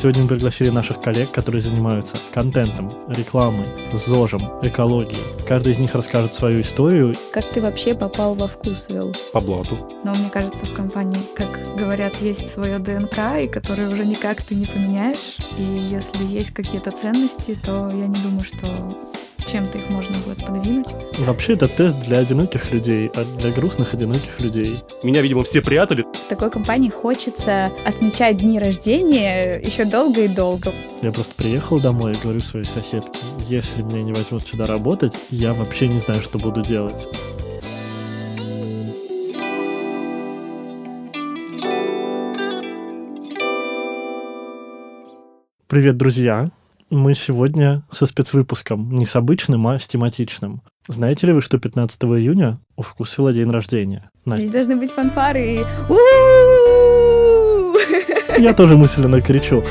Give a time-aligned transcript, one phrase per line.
[0.00, 5.18] Сегодня мы пригласили наших коллег, которые занимаются контентом, рекламой, ЗОЖем, экологией.
[5.44, 7.16] Каждый из них расскажет свою историю.
[7.32, 9.12] Как ты вообще попал во вкусвилл?
[9.32, 9.76] По блату.
[10.04, 14.54] Но мне кажется, в компании, как говорят, есть свое ДНК, и которое уже никак ты
[14.54, 15.38] не поменяешь.
[15.58, 18.68] И если есть какие-то ценности, то я не думаю, что
[19.48, 20.86] чем-то их можно будет подвинуть.
[21.18, 24.82] Вообще это тест для одиноких людей, а для грустных одиноких людей.
[25.02, 26.04] Меня, видимо, все прятали.
[26.12, 30.72] В такой компании хочется отмечать дни рождения еще долго и долго.
[31.02, 35.54] Я просто приехал домой и говорю своей соседке, если меня не возьмут сюда работать, я
[35.54, 37.08] вообще не знаю, что буду делать.
[45.68, 46.50] Привет, друзья!
[46.90, 50.62] Мы сегодня со спецвыпуском, не с обычным, а с тематичным.
[50.88, 54.10] Знаете ли вы, что 15 июня у Вкусвилла день рождения?
[54.24, 54.46] Настя.
[54.46, 55.66] Здесь должны быть фанфары.
[58.38, 59.64] Я тоже мысленно кричу.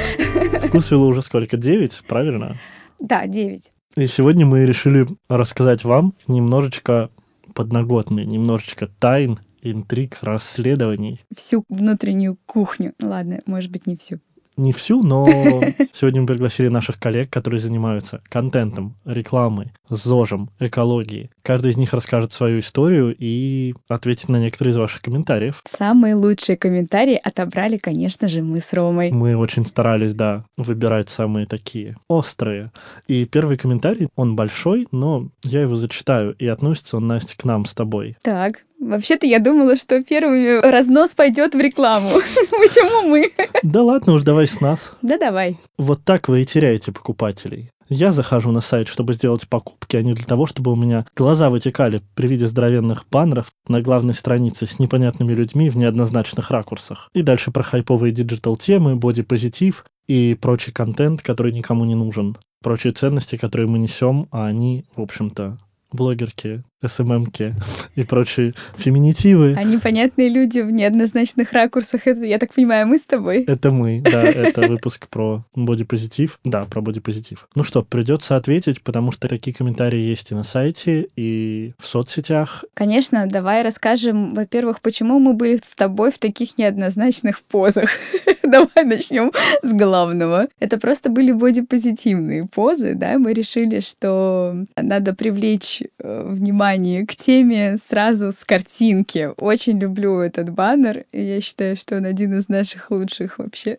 [0.68, 1.58] Вкусвилла уже сколько?
[1.58, 2.56] 9, правильно?
[3.00, 3.72] Да, 9.
[3.96, 7.10] И сегодня мы решили рассказать вам немножечко
[7.56, 11.20] подноготные, немножечко тайн, интриг, расследований.
[11.36, 12.94] Всю внутреннюю кухню.
[13.02, 14.20] Ладно, может быть, не всю
[14.58, 15.26] не всю, но
[15.94, 21.30] сегодня мы пригласили наших коллег, которые занимаются контентом, рекламой, ЗОЖем, экологией.
[21.44, 25.62] Каждый из них расскажет свою историю и ответит на некоторые из ваших комментариев.
[25.66, 29.12] Самые лучшие комментарии отобрали, конечно же, мы с Ромой.
[29.12, 32.72] Мы очень старались, да, выбирать самые такие острые.
[33.08, 37.66] И первый комментарий, он большой, но я его зачитаю, и относится он, Настя, к нам
[37.66, 38.18] с тобой.
[38.24, 38.64] Так.
[38.80, 42.10] Вообще-то я думала, что первый разнос пойдет в рекламу.
[42.52, 43.32] Почему мы?
[43.64, 44.94] Да ладно уж, давай с нас.
[45.02, 45.60] Да давай.
[45.78, 47.72] Вот так вы и теряете покупателей.
[47.90, 51.50] Я захожу на сайт, чтобы сделать покупки, а не для того, чтобы у меня глаза
[51.50, 57.10] вытекали при виде здоровенных баннеров на главной странице с непонятными людьми в неоднозначных ракурсах.
[57.14, 62.38] И дальше про хайповые диджитал-темы, бодипозитив и прочий контент, который никому не нужен.
[62.62, 65.58] Прочие ценности, которые мы несем, а они, в общем-то,
[65.94, 67.56] блогерки, СММки
[67.96, 69.56] и прочие феминитивы.
[69.58, 73.44] А непонятные люди в неоднозначных ракурсах, это, я так понимаю, мы с тобой?
[73.44, 76.40] Это мы, да, это выпуск про бодипозитив.
[76.44, 77.48] Да, про бодипозитив.
[77.56, 82.64] Ну что, придется ответить, потому что такие комментарии есть и на сайте, и в соцсетях.
[82.74, 87.90] Конечно, давай расскажем, во-первых, почему мы были с тобой в таких неоднозначных позах.
[88.44, 90.46] давай начнем с главного.
[90.60, 97.16] Это просто были бодипозитивные позы, да, мы решили, что надо привлечь э, внимание внимание к
[97.16, 99.30] теме сразу с картинки.
[99.38, 103.78] Очень люблю этот баннер, и я считаю, что он один из наших лучших вообще.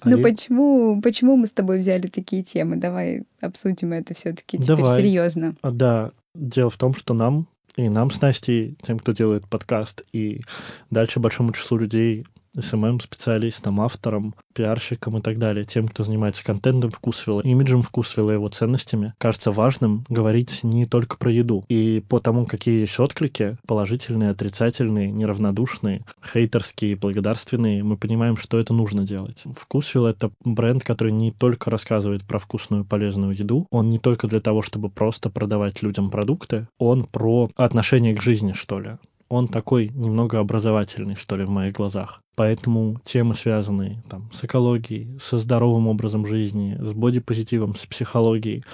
[0.00, 2.76] А ну почему, почему мы с тобой взяли такие темы?
[2.76, 5.02] Давай обсудим это все-таки теперь Давай.
[5.02, 5.54] серьезно.
[5.62, 7.46] А, да, дело в том, что нам
[7.76, 10.42] и нам с Настей, тем, кто делает подкаст, и
[10.90, 12.26] дальше большому числу людей
[12.56, 19.14] SMM-специалистам, авторам, пиарщикам и так далее, тем, кто занимается контентом вкусвилла, имиджем вкусвилла его ценностями,
[19.18, 21.64] кажется важным говорить не только про еду.
[21.68, 28.72] И по тому, какие есть отклики, положительные, отрицательные, неравнодушные, хейтерские, благодарственные, мы понимаем, что это
[28.72, 29.42] нужно делать.
[29.56, 34.40] Вкусвилл— это бренд, который не только рассказывает про вкусную полезную еду, он не только для
[34.40, 38.96] того, чтобы просто продавать людям продукты, он про отношение к жизни, что ли
[39.28, 42.20] он такой немного образовательный, что ли, в моих глазах.
[42.36, 48.64] Поэтому темы, связанные там, с экологией, со здоровым образом жизни, с бодипозитивом, с психологией,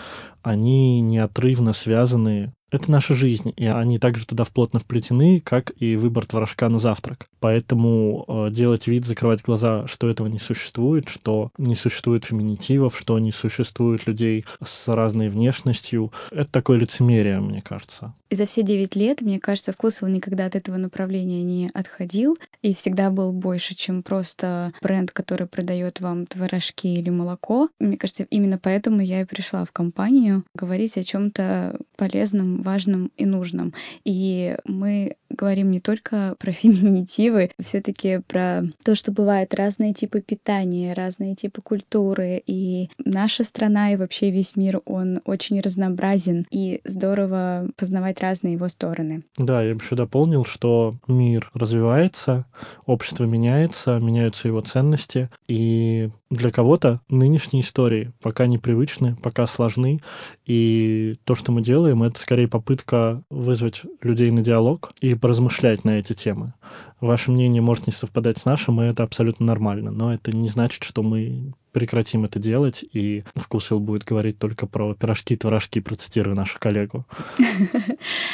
[0.43, 6.26] они неотрывно связаны это наша жизнь, и они также туда плотно вплетены, как и выбор
[6.26, 7.28] творожка на завтрак.
[7.41, 13.19] Поэтому э, делать вид, закрывать глаза, что этого не существует, что не существует феминитивов, что
[13.19, 18.14] не существует людей с разной внешностью, это такое лицемерие, мне кажется.
[18.31, 22.38] И за все 9 лет, мне кажется, вкус он никогда от этого направления не отходил
[22.62, 27.69] и всегда был больше, чем просто бренд, который продает вам творожки или молоко.
[27.81, 33.26] Мне кажется, именно поэтому я и пришла в компанию говорить о чем-то полезном важным и
[33.26, 33.72] нужным.
[34.04, 40.93] И мы говорим не только про феминитивы, все-таки про то, что бывают разные типы питания,
[40.93, 42.43] разные типы культуры.
[42.46, 46.44] И наша страна и вообще весь мир, он очень разнообразен.
[46.50, 49.22] И здорово познавать разные его стороны.
[49.38, 52.46] Да, я бы еще дополнил, что мир развивается,
[52.87, 55.31] общество меняется, меняются его ценности.
[55.49, 60.00] И для кого-то нынешние истории пока непривычны, пока сложны.
[60.46, 65.99] И то, что мы делаем, это скорее попытка вызвать людей на диалог и поразмышлять на
[65.99, 66.55] эти темы.
[67.00, 69.90] Ваше мнение может не совпадать с нашим, и это абсолютно нормально.
[69.90, 74.94] Но это не значит, что мы прекратим это делать, и Вкусвилл будет говорить только про
[74.94, 77.06] пирожки, творожки, процитирую нашу коллегу.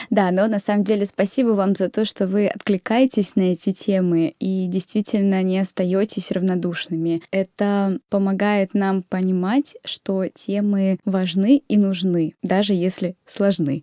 [0.08, 4.34] Да, но на самом деле спасибо вам за то, что вы откликаетесь на эти темы
[4.38, 7.22] и действительно не остаетесь равнодушными.
[7.32, 13.82] Это помогает нам понимать, что темы важны и нужны, даже если сложны.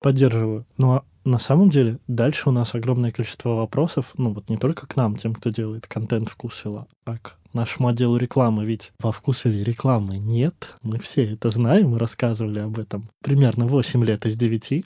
[0.00, 0.66] Поддерживаю.
[0.78, 4.86] Ну а на самом деле дальше у нас огромное количество вопросов, ну вот не только
[4.86, 8.64] к нам, тем, кто делает контент вкусвилла, а к нашему отделу рекламы.
[8.64, 14.04] Ведь во вкусвилле рекламы нет, мы все это знаем, мы рассказывали об этом примерно 8
[14.04, 14.84] лет из 9.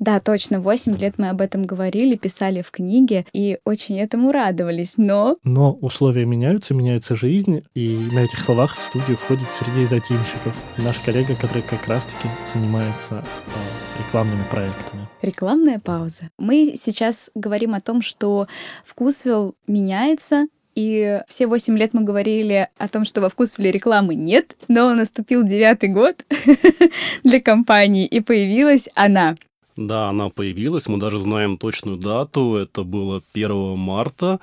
[0.00, 4.94] Да, точно, 8 лет мы об этом говорили, писали в книге и очень этому радовались,
[4.96, 5.36] но...
[5.44, 10.98] Но условия меняются, меняется жизнь, и на этих словах в студию входит Сергей Затимщиков, наш
[10.98, 15.08] коллега, который как раз-таки занимается э, рекламными проектами.
[15.22, 16.30] Рекламная пауза.
[16.38, 18.46] Мы сейчас говорим о том, что
[18.84, 24.56] вкусвилл меняется, и все восемь лет мы говорили о том, что во вкусвилле рекламы нет,
[24.68, 26.24] но наступил девятый год
[27.24, 29.36] для компании, и появилась она.
[29.76, 34.40] Да, она появилась, мы даже знаем точную дату, это было 1 марта.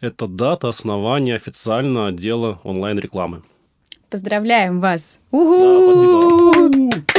[0.00, 3.42] Это дата основания официально отдела онлайн-рекламы.
[4.10, 5.20] Поздравляем вас!
[5.32, 5.38] Да,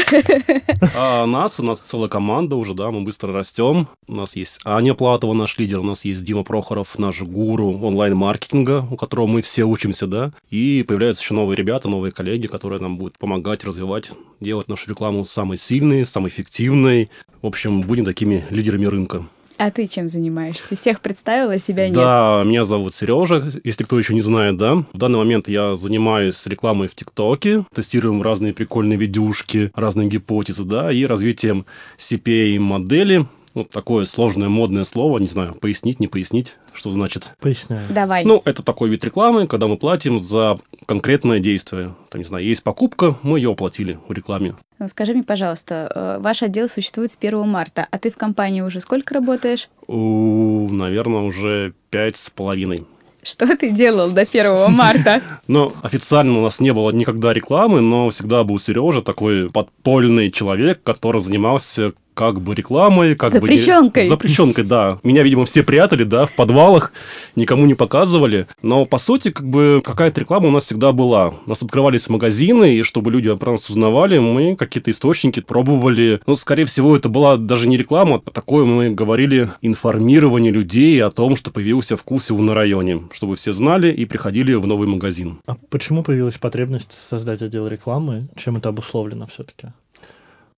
[0.95, 3.87] А нас, у нас целая команда уже, да, мы быстро растем.
[4.07, 8.87] У нас есть Аня Платова, наш лидер, у нас есть Дима Прохоров, наш гуру онлайн-маркетинга,
[8.89, 10.31] у которого мы все учимся, да.
[10.49, 15.23] И появляются еще новые ребята, новые коллеги, которые нам будут помогать, развивать, делать нашу рекламу
[15.25, 17.07] самой сильной, самой эффективной.
[17.43, 19.25] В общем, будем такими лидерами рынка.
[19.59, 20.77] А ты чем занимаешься?
[20.77, 21.95] Всех представила, себя нет?
[21.95, 24.85] Да, меня зовут Сережа, если кто еще не знает, да.
[24.93, 30.93] В данный момент я занимаюсь рекламой в ТикТоке, тестируем разные прикольные видюшки, разные гипотезы, да,
[30.93, 31.65] и развитием
[31.97, 37.25] CPA-модели, вот такое сложное модное слово, не знаю, пояснить, не пояснить, что значит.
[37.39, 37.83] Поясняю.
[37.89, 38.25] Давай.
[38.25, 41.95] Ну, это такой вид рекламы, когда мы платим за конкретное действие.
[42.09, 44.55] Там, не знаю, есть покупка, мы ее оплатили в рекламе.
[44.79, 48.61] Ну, скажи мне, пожалуйста, э, ваш отдел существует с 1 марта, а ты в компании
[48.61, 49.69] уже сколько работаешь?
[49.87, 52.85] У, наверное, уже пять с половиной.
[53.21, 55.21] Что ты делал до 1 марта?
[55.47, 60.81] Ну, официально у нас не было никогда рекламы, но всегда был Сережа, такой подпольный человек,
[60.83, 64.03] который занимался как бы рекламой, как Запрещенкой.
[64.03, 64.09] бы...
[64.09, 64.99] Запрещенкой, да.
[65.03, 66.91] Меня, видимо, все прятали, да, в подвалах,
[67.37, 68.45] никому не показывали.
[68.61, 71.29] Но, по сути, как бы какая-то реклама у нас всегда была.
[71.45, 76.19] У нас открывались магазины, и чтобы люди про нас узнавали, мы какие-то источники пробовали.
[76.27, 81.11] Ну, скорее всего, это была даже не реклама, а такое мы говорили информирование людей о
[81.11, 85.39] том, что появился вкус его на районе, чтобы все знали и приходили в новый магазин.
[85.45, 88.27] А почему появилась потребность создать отдел рекламы?
[88.35, 89.69] Чем это обусловлено все-таки?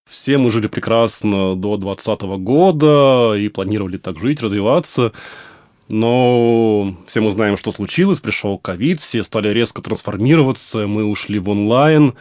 [0.10, 5.14] Все мы жили прекрасно до 2020 года и планировали так жить, развиваться.
[5.90, 8.20] Но все мы знаем, что случилось.
[8.20, 12.14] Пришел ковид, все стали резко трансформироваться, мы ушли в онлайн.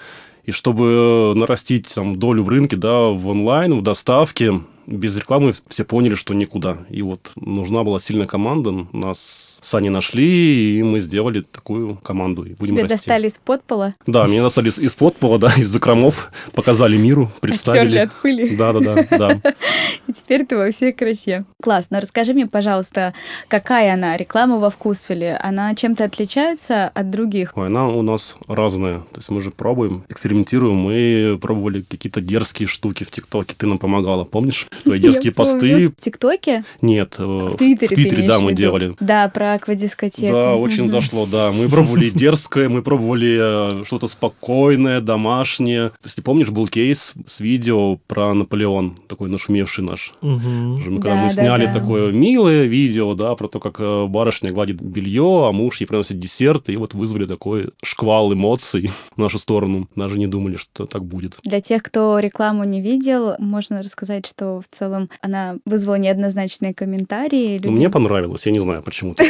[0.45, 5.85] И чтобы нарастить там, долю в рынке, да, в онлайн, в доставке, без рекламы все
[5.85, 6.79] поняли, что никуда.
[6.91, 8.87] И вот нужна была сильная команда.
[8.93, 12.45] Нас с Аней нашли, и мы сделали такую команду.
[12.45, 12.97] И будем Тебе расти.
[12.97, 13.95] достали из-под пола?
[14.07, 16.33] Да, меня достали из-под пола, да, из закромов.
[16.53, 17.81] Показали миру, представили.
[17.81, 18.57] Оттерли от пыли.
[18.57, 19.41] Да, да, да, да.
[20.09, 21.45] И теперь ты во всей красе.
[21.63, 22.01] Классно.
[22.01, 23.15] Расскажи мне, пожалуйста,
[23.49, 25.37] какая она, реклама во вкусвилле?
[25.37, 27.53] Она чем-то отличается от других?
[27.57, 29.01] Ой, она у нас разная.
[29.01, 30.77] То есть мы же пробуем, экспериментируем.
[30.77, 33.55] Мы пробовали какие-то дерзкие штуки в ТикТоке.
[33.57, 34.67] Ты нам помогала, помнишь?
[34.85, 35.89] Дерзкие посты.
[35.89, 36.65] В ТикТоке?
[36.81, 38.95] Нет, э, В Твиттере ты в Твиттере, да, мы делали.
[39.01, 40.33] Да, про аквадискотеку.
[40.33, 41.53] Да, очень зашло, да.
[41.53, 45.93] Мы пробовали дерзкое, мы пробовали э, что-то спокойное, домашнее.
[46.05, 50.15] Если помнишь, был кейс с видео про Наполеон, такой нашумевший наш.
[50.21, 55.47] Когда Да, мы сняли такое милое видео, да, про то, как э, барышня гладит белье,
[55.49, 59.89] а муж ей приносит десерт, и вот вызвали такой шквал эмоций в нашу сторону.
[59.97, 61.39] Даже не думали, что так будет.
[61.45, 67.59] Для тех, кто рекламу не видел, можно рассказать, что в целом она вызвала неоднозначные комментарии.
[67.59, 69.15] Но Люди- мне понравилось, я не знаю почему.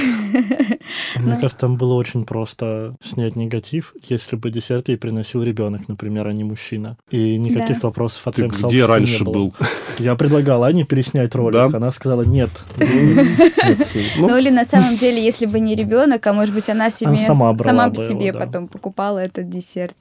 [1.17, 1.41] Мне Ну.
[1.41, 6.33] кажется, там было очень просто снять негатив, если бы десерт ей приносил ребенок, например, а
[6.33, 6.97] не мужчина.
[7.11, 9.53] И никаких вопросов от Ты где раньше был?
[9.99, 12.51] Я предлагал Ане переснять ролик, она сказала нет.
[14.19, 17.55] Ну, или на самом деле, если бы не ребенок, а может быть, она себе сама
[17.95, 19.95] себе потом покупала этот десерт.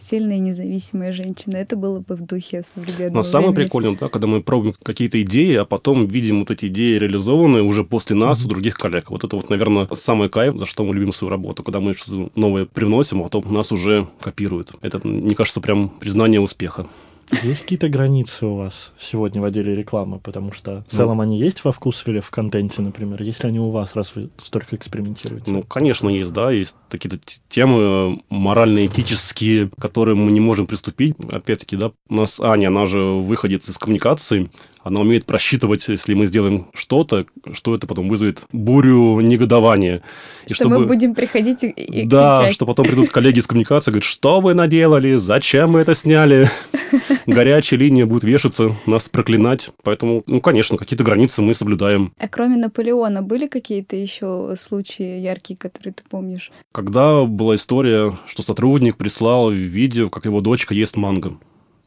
[0.00, 1.56] Сильная независимая женщина.
[1.56, 4.42] Это было бы в духе современного Но самое прикольное, да, когда мы
[4.82, 9.10] какие-то идеи, а потом видим вот эти идеи реализованные уже после нас у других коллег.
[9.10, 12.30] Вот это вот, наверное, самый кайф, за что мы любим свою работу, когда мы что-то
[12.34, 14.72] новое привносим, а потом нас уже копируют.
[14.82, 16.86] Это, мне кажется, прям признание успеха.
[17.42, 20.18] Есть какие-то границы у вас сегодня в отделе рекламы?
[20.18, 23.22] Потому что в целом они есть во вкусвиле в контенте, например?
[23.22, 25.50] Есть ли они у вас, раз вы столько экспериментируете?
[25.50, 26.50] Ну, конечно, есть, да.
[26.50, 31.16] Есть какие-то темы э, морально-этические, к которым мы не можем приступить.
[31.30, 34.50] Опять-таки, да, у нас Аня, она же выходит из коммуникации,
[34.82, 40.02] она умеет просчитывать, если мы сделаем что-то, что это потом вызовет бурю негодования.
[40.46, 42.54] И Что мы будем приходить и, и да, кричать.
[42.54, 46.50] что потом придут коллеги из коммуникации, говорят, что вы наделали, зачем вы это сняли?
[47.26, 49.70] Горячая линия будет вешаться, нас проклинать.
[49.82, 52.12] Поэтому, ну, конечно, какие-то границы мы соблюдаем.
[52.18, 56.50] А кроме Наполеона были какие-то еще случаи яркие, которые ты помнишь?
[56.72, 61.34] Когда была история, что сотрудник прислал видео, как его дочка ест манго.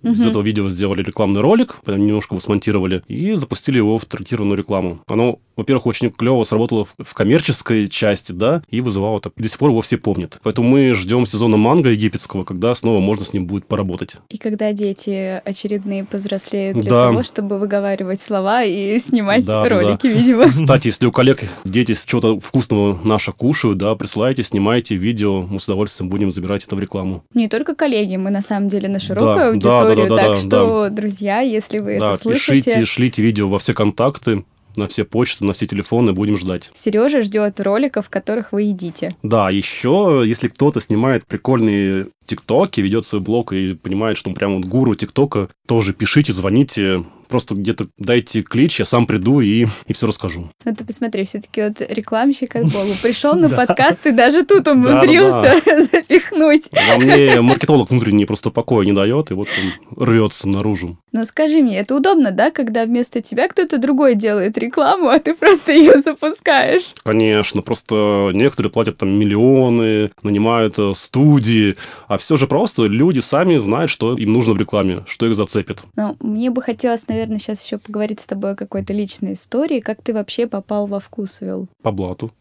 [0.05, 0.29] Из Мгм.
[0.29, 4.99] этого видео сделали рекламный ролик, потом немножко его смонтировали и запустили его в таргетированную рекламу.
[5.07, 9.33] Оно, во-первых, очень клево сработало в, коммерческой части, да, и вызывало так.
[9.35, 10.39] До сих пор его все помнят.
[10.43, 14.17] Поэтому мы ждем сезона манго египетского, когда снова можно с ним будет поработать.
[14.29, 17.07] И когда дети очередные повзрослеют для Да.
[17.07, 20.45] того, чтобы выговаривать слова и снимать Да, да, ролики, видимо.
[20.49, 25.65] Кстати, если у коллег дети чего-то вкусного наше кушают, да, присылайте, снимайте видео, мы с
[25.67, 27.23] удовольствием будем забирать это в рекламу.
[27.33, 29.47] Не только коллеги, мы на самом деле на широкую Да,
[29.79, 29.94] аудиторию.
[29.95, 33.59] Да, да, да, так да, что, друзья, если вы это слышите, пишите, шлите видео во
[33.59, 34.43] все контакты,
[34.77, 36.71] на все почты, на все телефоны, будем ждать.
[36.73, 39.15] Сережа ждет роликов, в которых вы едите.
[39.23, 44.55] Да, еще, если кто-то снимает прикольные тиктоки, ведет свой блог и понимает, что он прям
[44.57, 49.93] вот гуру тиктока, тоже пишите, звоните, просто где-то дайте клич, я сам приду и, и
[49.93, 50.49] все расскажу.
[50.63, 55.55] Ну, ты посмотри, все-таки вот рекламщик от Богу пришел на подкаст и даже тут умудрился
[55.91, 56.69] запихнуть.
[56.73, 60.97] А мне маркетолог внутренний просто покоя не дает, и вот он рвется наружу.
[61.11, 65.33] Ну, скажи мне, это удобно, да, когда вместо тебя кто-то другой делает рекламу, а ты
[65.33, 66.91] просто ее запускаешь?
[67.03, 71.75] Конечно, просто некоторые платят там миллионы, нанимают э, студии,
[72.07, 75.83] а все же просто люди сами знают, что им нужно в рекламе, что их зацепит.
[75.95, 79.79] Ну, мне бы хотелось, наверное, сейчас еще поговорить с тобой о какой-то личной истории.
[79.79, 81.67] Как ты вообще попал во вкусвилл?
[81.81, 82.31] По блату.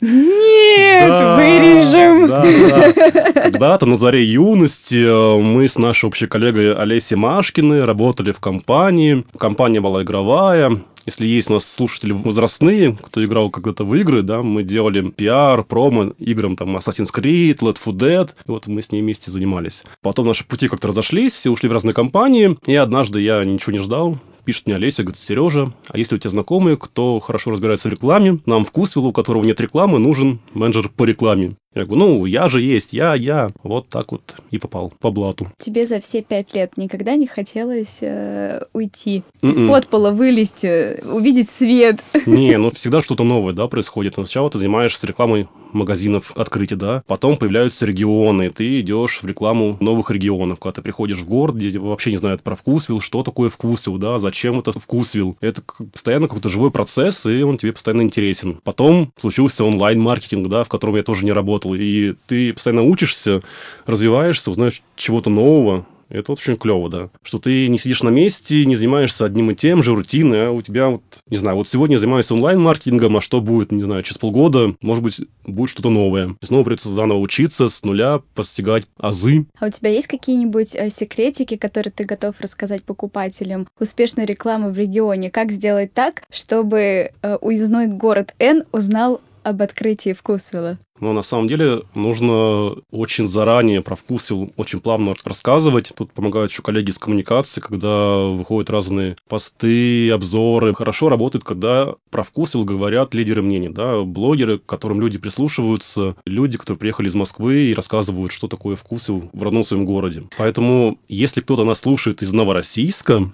[0.00, 2.28] Нет, Да, вырежем.
[2.28, 3.32] да, да.
[3.42, 9.24] Когда-то на заре юности э, мы с нашей общей коллегой Олесей Машкиной работали в компании.
[9.38, 10.80] Компания была игровая.
[11.08, 15.64] Если есть у нас слушатели возрастные, кто играл когда-то в игры, да, мы делали пиар,
[15.64, 19.84] промо играм там Assassin's Creed, Left 4 Dead, и вот мы с ней вместе занимались.
[20.02, 23.78] Потом наши пути как-то разошлись, все ушли в разные компании, и однажды я ничего не
[23.78, 27.92] ждал, пишет мне Олеся, говорит, Сережа, а если у тебя знакомые, кто хорошо разбирается в
[27.92, 31.56] рекламе, нам в Кусвиллу, у которого нет рекламы, нужен менеджер по рекламе.
[31.74, 33.50] Я говорю, ну, я же есть, я, я.
[33.62, 35.48] Вот так вот и попал по блату.
[35.58, 39.68] Тебе за все пять лет никогда не хотелось э, уйти, из Мгм.
[39.68, 42.02] подпола вылезти, увидеть свет?
[42.26, 44.14] Не, ну всегда что-то новое, да, происходит.
[44.14, 50.10] Сначала ты занимаешься рекламой магазинов открытия, да, потом появляются регионы, ты идешь в рекламу новых
[50.10, 53.98] регионов, когда ты приходишь в город, где вообще не знают про вкусвилл, что такое вкусвилл,
[53.98, 55.36] да, зачем это вкусвилл.
[55.42, 55.60] Это
[55.92, 58.58] постоянно какой-то живой процесс, и он тебе постоянно интересен.
[58.64, 63.42] Потом случился онлайн-маркетинг, да, в котором я тоже не работал, и ты постоянно учишься,
[63.86, 67.10] развиваешься, узнаешь чего-то нового, это вот очень клево, да.
[67.22, 70.62] Что ты не сидишь на месте, не занимаешься одним и тем же, рутиной, а у
[70.62, 74.18] тебя вот, не знаю, вот сегодня я занимаюсь онлайн-маркетингом, а что будет, не знаю, через
[74.18, 76.34] полгода, может быть, будет что-то новое.
[76.40, 79.46] И снова придется заново учиться, с нуля, постигать азы.
[79.58, 84.78] А у тебя есть какие-нибудь э, секретики, которые ты готов рассказать покупателям успешной рекламы в
[84.78, 85.30] регионе?
[85.30, 90.78] Как сделать так, чтобы э, уездной город Н узнал об открытии вкусвилла?
[91.00, 95.92] Но на самом деле нужно очень заранее про вкусвилл очень плавно рассказывать.
[95.96, 100.74] Тут помогают еще коллеги из коммуникации, когда выходят разные посты, обзоры.
[100.74, 106.58] Хорошо работает, когда про вкусвилл говорят лидеры мнений, да, блогеры, к которым люди прислушиваются, люди,
[106.58, 110.24] которые приехали из Москвы и рассказывают, что такое вкусвилл в родном своем городе.
[110.36, 113.30] Поэтому, если кто-то нас слушает из Новороссийска,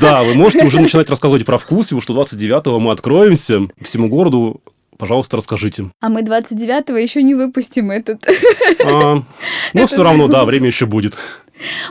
[0.00, 4.60] да, вы можете уже начинать рассказывать про вкусвилл, что 29-го мы откроемся, всему городу
[5.02, 5.90] пожалуйста, расскажите.
[6.00, 8.24] А мы 29-го еще не выпустим этот.
[8.84, 9.20] А,
[9.74, 11.14] ну, все равно, да, время еще будет.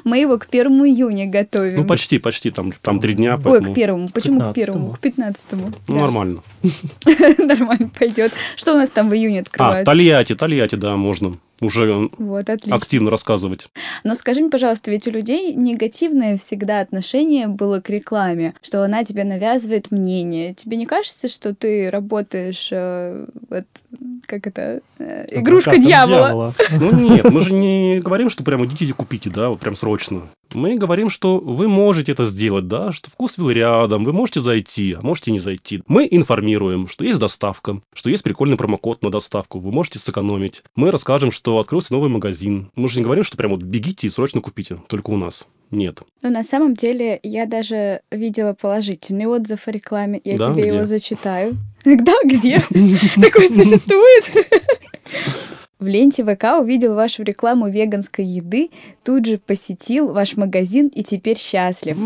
[0.05, 1.75] Мы его к 1 июня готовим.
[1.81, 3.33] Ну, почти, почти, там, там три дня.
[3.35, 4.07] Ой, поэтому- к первому.
[4.09, 4.53] Почему к 15-му?
[4.53, 4.91] первому?
[4.93, 5.67] К 15-му.
[5.89, 6.01] Ну, Да.
[6.01, 6.41] нормально.
[7.37, 8.31] Нормально пойдет.
[8.55, 9.85] Что у нас там в июне А, открывается?
[9.85, 12.75] Тольятти, Тольятти, да, можно уже Вот, отлично.
[12.75, 13.69] активно рассказывать.
[14.03, 19.03] Но скажи мне, пожалуйста, ведь у людей негативное всегда отношение было к рекламе, что она
[19.03, 20.53] тебе навязывает мнение.
[20.53, 23.65] Тебе не кажется, что ты работаешь, э, вот,
[24.25, 26.53] как это, э, игрушка Адвокатом дьявола?
[26.71, 30.23] Ну, нет, мы же не говорим, что прям идите и купите, да, вот прям срочно.
[30.53, 35.05] Мы говорим, что вы можете это сделать, да, что вкусвилл рядом, вы можете зайти, а
[35.05, 35.81] можете не зайти.
[35.87, 40.63] Мы информируем, что есть доставка, что есть прикольный промокод на доставку, вы можете сэкономить.
[40.75, 42.71] Мы расскажем, что что открылся новый магазин.
[42.75, 45.49] Мы же не говорим, что прям вот бегите и срочно купите, только у нас.
[45.69, 46.01] Нет.
[46.21, 50.21] Но на самом деле я даже видела положительный отзыв о рекламе.
[50.23, 50.73] Я Да, тебе где?
[50.73, 51.57] его зачитаю.
[51.83, 52.59] Да, где?
[53.21, 54.31] Такой существует?
[55.79, 58.69] В ленте ВК увидел вашу рекламу веганской еды,
[59.03, 61.97] тут же посетил ваш магазин и теперь счастлив.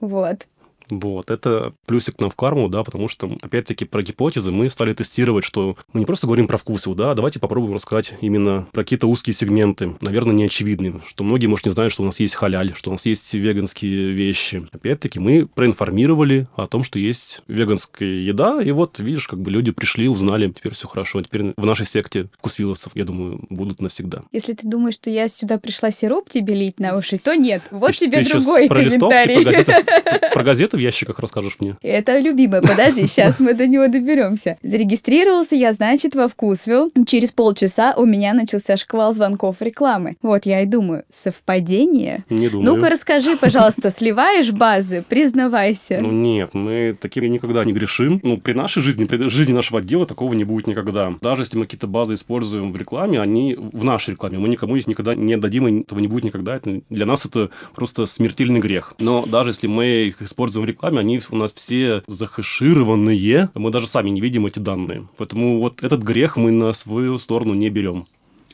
[0.00, 0.46] Вот.
[0.90, 5.44] Вот, это плюсик нам в карму, да, потому что, опять-таки, про гипотезы мы стали тестировать,
[5.44, 9.34] что мы не просто говорим про вкусы, да, давайте попробуем рассказать именно про какие-то узкие
[9.34, 12.92] сегменты, наверное, неочевидные, что многие, может, не знают, что у нас есть халяль, что у
[12.92, 14.66] нас есть веганские вещи.
[14.72, 19.72] Опять-таки, мы проинформировали о том, что есть веганская еда, и вот, видишь, как бы люди
[19.72, 24.22] пришли, узнали, теперь все хорошо, теперь в нашей секте вкусвиловцев, я думаю, будут навсегда.
[24.32, 27.62] Если ты думаешь, что я сюда пришла сироп тебе лить на уши, то нет.
[27.70, 29.36] Вот Ты- тебе ты другой про листовки, комментарий.
[29.42, 31.76] про газеты, про газеты в ящиках расскажешь мне.
[31.82, 32.62] Это любимое.
[32.62, 34.56] Подожди, сейчас мы до него доберемся.
[34.62, 36.90] Зарегистрировался я, значит, во Вкусвилл.
[37.06, 40.16] Через полчаса у меня начался шквал звонков рекламы.
[40.22, 42.24] Вот я и думаю, совпадение?
[42.30, 42.74] Не думаю.
[42.74, 45.04] Ну-ка расскажи, пожалуйста, сливаешь базы?
[45.08, 45.98] Признавайся.
[46.00, 48.20] Ну нет, мы такими никогда не грешим.
[48.22, 51.14] Ну, при нашей жизни, при жизни нашего отдела такого не будет никогда.
[51.20, 54.86] Даже если мы какие-то базы используем в рекламе, они в нашей рекламе, мы никому их
[54.86, 56.56] никогда не отдадим, и этого не будет никогда.
[56.56, 58.94] Это, для нас это просто смертельный грех.
[58.98, 64.10] Но даже если мы их используем рекламе, они у нас все захэшированные, мы даже сами
[64.10, 65.06] не видим эти данные.
[65.16, 68.06] Поэтому вот этот грех мы на свою сторону не берем.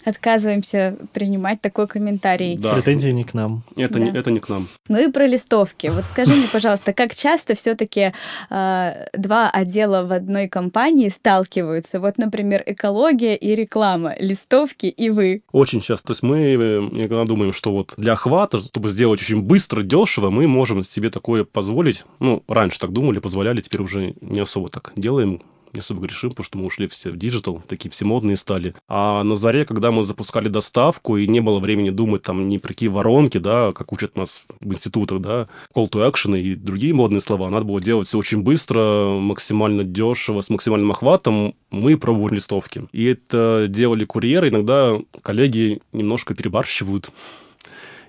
[0.05, 2.57] Отказываемся принимать такой комментарий.
[2.57, 2.75] Да.
[2.75, 3.63] Претензии не к нам.
[3.77, 4.19] Это, не, Да.
[4.19, 4.67] это не к нам.
[4.89, 5.89] Ну и про листовки.
[5.89, 8.13] Вот скажи мне, пожалуйста, как часто все-таки
[8.51, 12.01] два отдела в одной компании сталкиваются?
[12.01, 15.43] Вот, например, экология и реклама, листовки и вы.
[15.53, 16.09] Очень часто.
[16.09, 20.31] То есть мы э, иногда думаем, что вот для охвата, чтобы сделать очень быстро, дешево,
[20.31, 22.05] мы можем себе такое позволить.
[22.21, 25.41] Ну, раньше так думали, позволяли, теперь уже не особо так делаем
[25.75, 28.75] не особо грешим, потому что мы ушли все в digital, такие все модные стали.
[28.89, 32.69] А на заре, когда мы запускали доставку, и не было времени думать там ни про
[32.69, 37.21] какие воронки, да, как учат нас в институтах, да, call to action и другие модные
[37.21, 42.83] слова, надо было делать все очень быстро, максимально дешево, с максимальным охватом, мы пробовали листовки.
[42.93, 47.11] И это делали курьеры, иногда коллеги немножко перебарщивают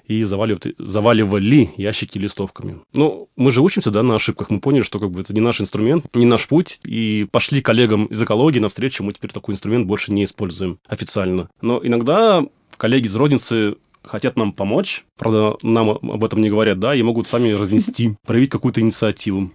[0.06, 2.82] и заваливают, заваливали ящики листовками.
[2.94, 4.50] Ну, мы же учимся, да, на ошибках.
[4.50, 8.06] Мы поняли, что как бы это не наш инструмент, не наш путь, и пошли коллегам
[8.06, 11.50] из экологии навстречу, мы теперь такой инструмент больше не используем официально.
[11.62, 12.44] Но иногда
[12.78, 17.28] коллеги из розницы хотят нам помочь, правда, нам об этом не говорят, да, и могут
[17.28, 19.52] сами разнести, проявить какую-то инициативу.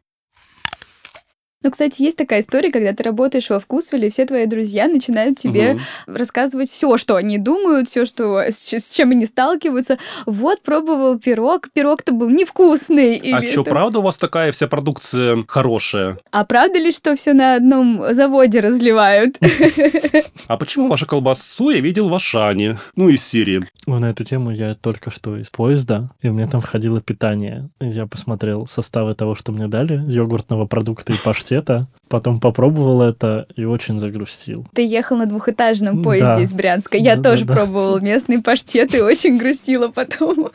[1.65, 5.75] Ну, кстати, есть такая история, когда ты работаешь во Вкусвилле, все твои друзья начинают тебе
[6.07, 6.17] Мгм.
[6.17, 9.99] рассказывать все, что они думают, все, что с, чем они сталкиваются.
[10.25, 13.17] Вот пробовал пирог, пирог-то был невкусный.
[13.17, 16.19] А или что, там- правда у вас такая вся продукция хорошая?
[16.31, 19.37] А правда ли, что все на одном заводе разливают?
[20.47, 22.79] А почему вашу колбасу я видел в Ашане?
[22.97, 23.63] Ну, из Сирии.
[23.87, 27.69] На эту тему я только что из поезда, и у меня там входило питание.
[27.81, 31.49] Я посмотрел составы того, что мне дали, йогуртного продукта и паштета.
[32.09, 34.67] Потом попробовал это и очень загрустил.
[34.73, 36.03] Ты ехал на двухэтажном Да.
[36.03, 36.97] поезде из Брянска.
[36.97, 37.61] Я Да, тоже да, да.
[37.61, 40.49] пробовала местный паштет и очень грустила потом.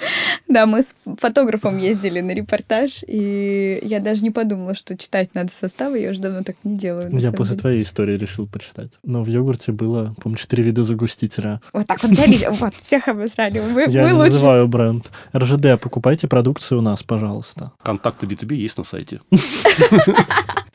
[0.48, 5.52] Да, мы с фотографом ездили на репортаж, и я даже не подумала, что читать надо
[5.52, 6.00] составы.
[6.00, 7.10] Я уже давно так не делаю.
[7.20, 7.60] Я после деле.
[7.60, 8.90] твоей истории решил почитать.
[9.04, 11.62] Но в йогурте было, по-моему, четыре вида загустителя.
[11.72, 13.60] Вот так вот взяли, вот, всех обосрали.
[13.60, 14.32] Вы, Я вы не лучше.
[14.32, 15.06] называю бренд.
[15.36, 17.72] РЖД, покупайте продукцию у нас, пожалуйста.
[17.84, 19.20] Контакты B2B есть на сайте.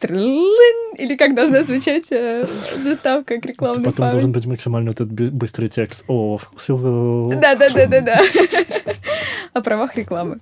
[0.04, 4.34] Или как должна звучать э, заставка к рекламной Потом должен памяти.
[4.34, 6.04] быть максимально этот быстрый текст.
[6.08, 7.28] О, вкусил.
[7.30, 8.20] Да-да-да-да-да.
[9.52, 10.40] О правах рекламы.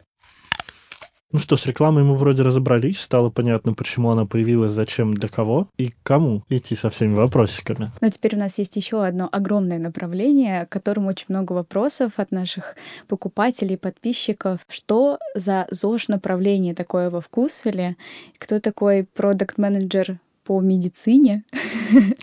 [1.33, 5.69] Ну что, с рекламой мы вроде разобрались, стало понятно, почему она появилась, зачем, для кого
[5.77, 7.91] и кому идти со всеми вопросиками.
[8.01, 12.31] Но теперь у нас есть еще одно огромное направление, к которому очень много вопросов от
[12.31, 12.77] наших
[13.09, 14.61] покупателей, подписчиков.
[14.69, 17.97] Что за ЗОЖ направление такое во Вкусвилле?
[18.39, 21.43] Кто такой продукт-менеджер по медицине?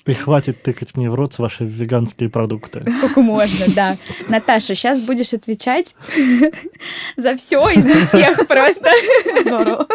[0.05, 2.83] И хватит тыкать мне в рот с ваши веганские продукты.
[2.89, 3.97] Сколько можно, да.
[4.29, 5.95] Наташа, сейчас будешь отвечать
[7.17, 8.89] за все и за всех просто.
[9.41, 9.87] Здорово.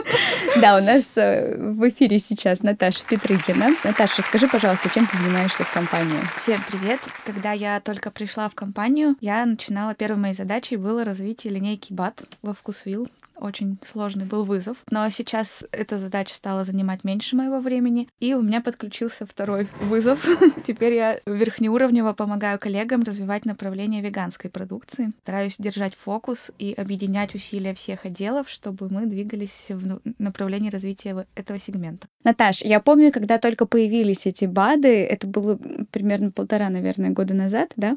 [0.61, 3.75] Да, у нас э, в эфире сейчас Наташа Петрыкина.
[3.83, 6.19] Наташа, скажи, пожалуйста, чем ты занимаешься в компании?
[6.39, 7.01] Всем привет.
[7.25, 12.25] Когда я только пришла в компанию, я начинала, первой моей задачей было развитие линейки БАТ
[12.43, 13.09] во Вкусвилл.
[13.41, 14.79] Очень сложный был вызов.
[14.91, 20.27] Но сейчас эта задача стала занимать меньше моего времени, и у меня подключился второй вызов.
[20.67, 25.11] Теперь я верхнеуровнево помогаю коллегам развивать направление веганской продукции.
[25.23, 31.59] Стараюсь держать фокус и объединять усилия всех отделов, чтобы мы двигались в направлении развития этого
[31.59, 32.09] сегмента.
[32.25, 35.59] Наташ, я помню, когда только появились эти БАДы, это было
[35.91, 37.97] примерно полтора, наверное, года назад, да?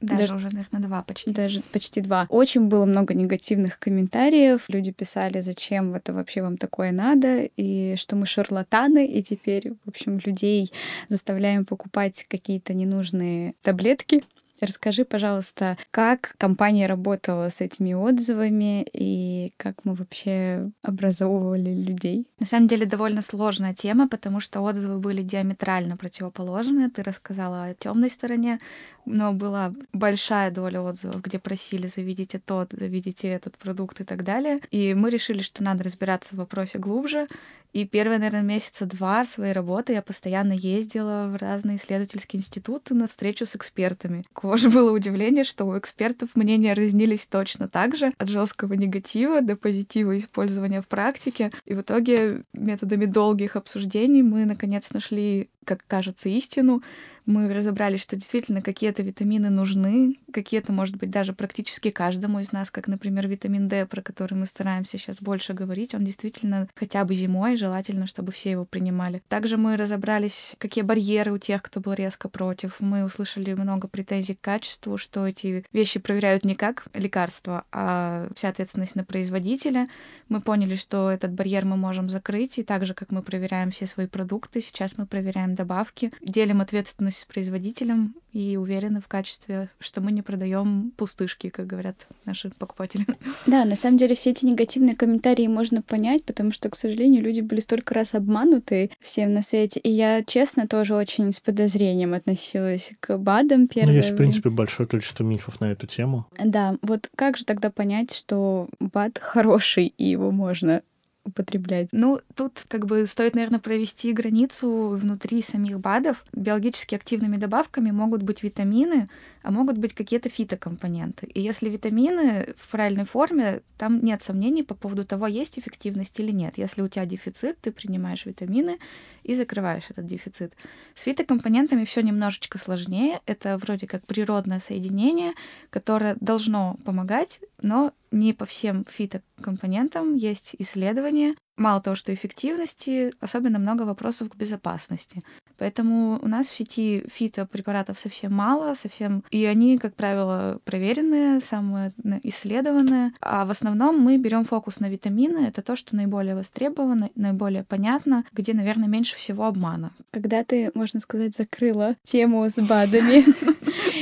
[0.00, 1.30] Даже, даже уже, наверное, два почти.
[1.30, 2.26] Даже почти два.
[2.28, 4.64] Очень было много негативных комментариев.
[4.68, 9.88] Люди писали, зачем это вообще вам такое надо, и что мы шарлатаны, и теперь, в
[9.88, 10.72] общем, людей
[11.08, 14.22] заставляем покупать какие-то ненужные таблетки.
[14.60, 22.26] Расскажи, пожалуйста, как компания работала с этими отзывами и как мы вообще образовывали людей?
[22.38, 26.90] На самом деле довольно сложная тема, потому что отзывы были диаметрально противоположные.
[26.90, 28.58] Ты рассказала о темной стороне,
[29.06, 34.58] но была большая доля отзывов, где просили завидите тот, завидите этот продукт и так далее.
[34.70, 37.26] И мы решили, что надо разбираться в вопросе глубже.
[37.72, 43.06] И первые, наверное, месяца два своей работы я постоянно ездила в разные исследовательские институты на
[43.06, 44.24] встречу с экспертами.
[44.42, 49.56] У было удивление, что у экспертов мнения разнились точно так же, от жесткого негатива до
[49.56, 51.50] позитива использования в практике.
[51.64, 56.82] И в итоге методами долгих обсуждений мы, наконец, нашли как кажется, истину.
[57.26, 62.70] Мы разобрались, что действительно какие-то витамины нужны, какие-то, может быть, даже практически каждому из нас,
[62.70, 67.14] как, например, витамин D, про который мы стараемся сейчас больше говорить, он действительно хотя бы
[67.14, 69.22] зимой, желательно, чтобы все его принимали.
[69.28, 72.76] Также мы разобрались, какие барьеры у тех, кто был резко против.
[72.80, 78.48] Мы услышали много претензий к качеству, что эти вещи проверяют не как лекарства, а вся
[78.48, 79.88] ответственность на производителя.
[80.28, 83.86] Мы поняли, что этот барьер мы можем закрыть, и так же, как мы проверяем все
[83.86, 90.00] свои продукты, сейчас мы проверяем добавки, делим ответственность с производителем и уверены в качестве, что
[90.00, 93.06] мы не продаем пустышки, как говорят наши покупатели.
[93.46, 97.40] Да, на самом деле все эти негативные комментарии можно понять, потому что, к сожалению, люди
[97.40, 99.80] были столько раз обмануты всем на свете.
[99.80, 104.50] И я, честно, тоже очень с подозрением относилась к БАДам первое Ну, есть, в принципе,
[104.50, 106.26] большое количество мифов на эту тему.
[106.42, 110.82] Да, вот как же тогда понять, что БАД хороший, и его можно
[111.24, 111.88] употреблять?
[111.92, 116.24] Ну, тут как бы стоит, наверное, провести границу внутри самих БАДов.
[116.32, 119.08] Биологически активными добавками могут быть витамины,
[119.42, 121.26] а могут быть какие-то фитокомпоненты.
[121.26, 126.30] И если витамины в правильной форме, там нет сомнений по поводу того, есть эффективность или
[126.30, 126.58] нет.
[126.58, 128.78] Если у тебя дефицит, ты принимаешь витамины
[129.22, 130.52] и закрываешь этот дефицит.
[130.94, 133.20] С фитокомпонентами все немножечко сложнее.
[133.26, 135.32] Это вроде как природное соединение,
[135.70, 143.58] которое должно помогать, но не по всем фитокомпонентам есть исследования, мало того, что эффективности, особенно
[143.58, 145.20] много вопросов к безопасности.
[145.58, 149.22] Поэтому у нас в сети фитопрепаратов совсем мало, совсем...
[149.30, 151.92] И они, как правило, проверенные, самые
[152.22, 153.12] исследованные.
[153.20, 155.46] А в основном мы берем фокус на витамины.
[155.46, 159.92] Это то, что наиболее востребовано, наиболее понятно, где, наверное, меньше всего обмана.
[160.12, 163.26] Когда ты, можно сказать, закрыла тему с БАДами...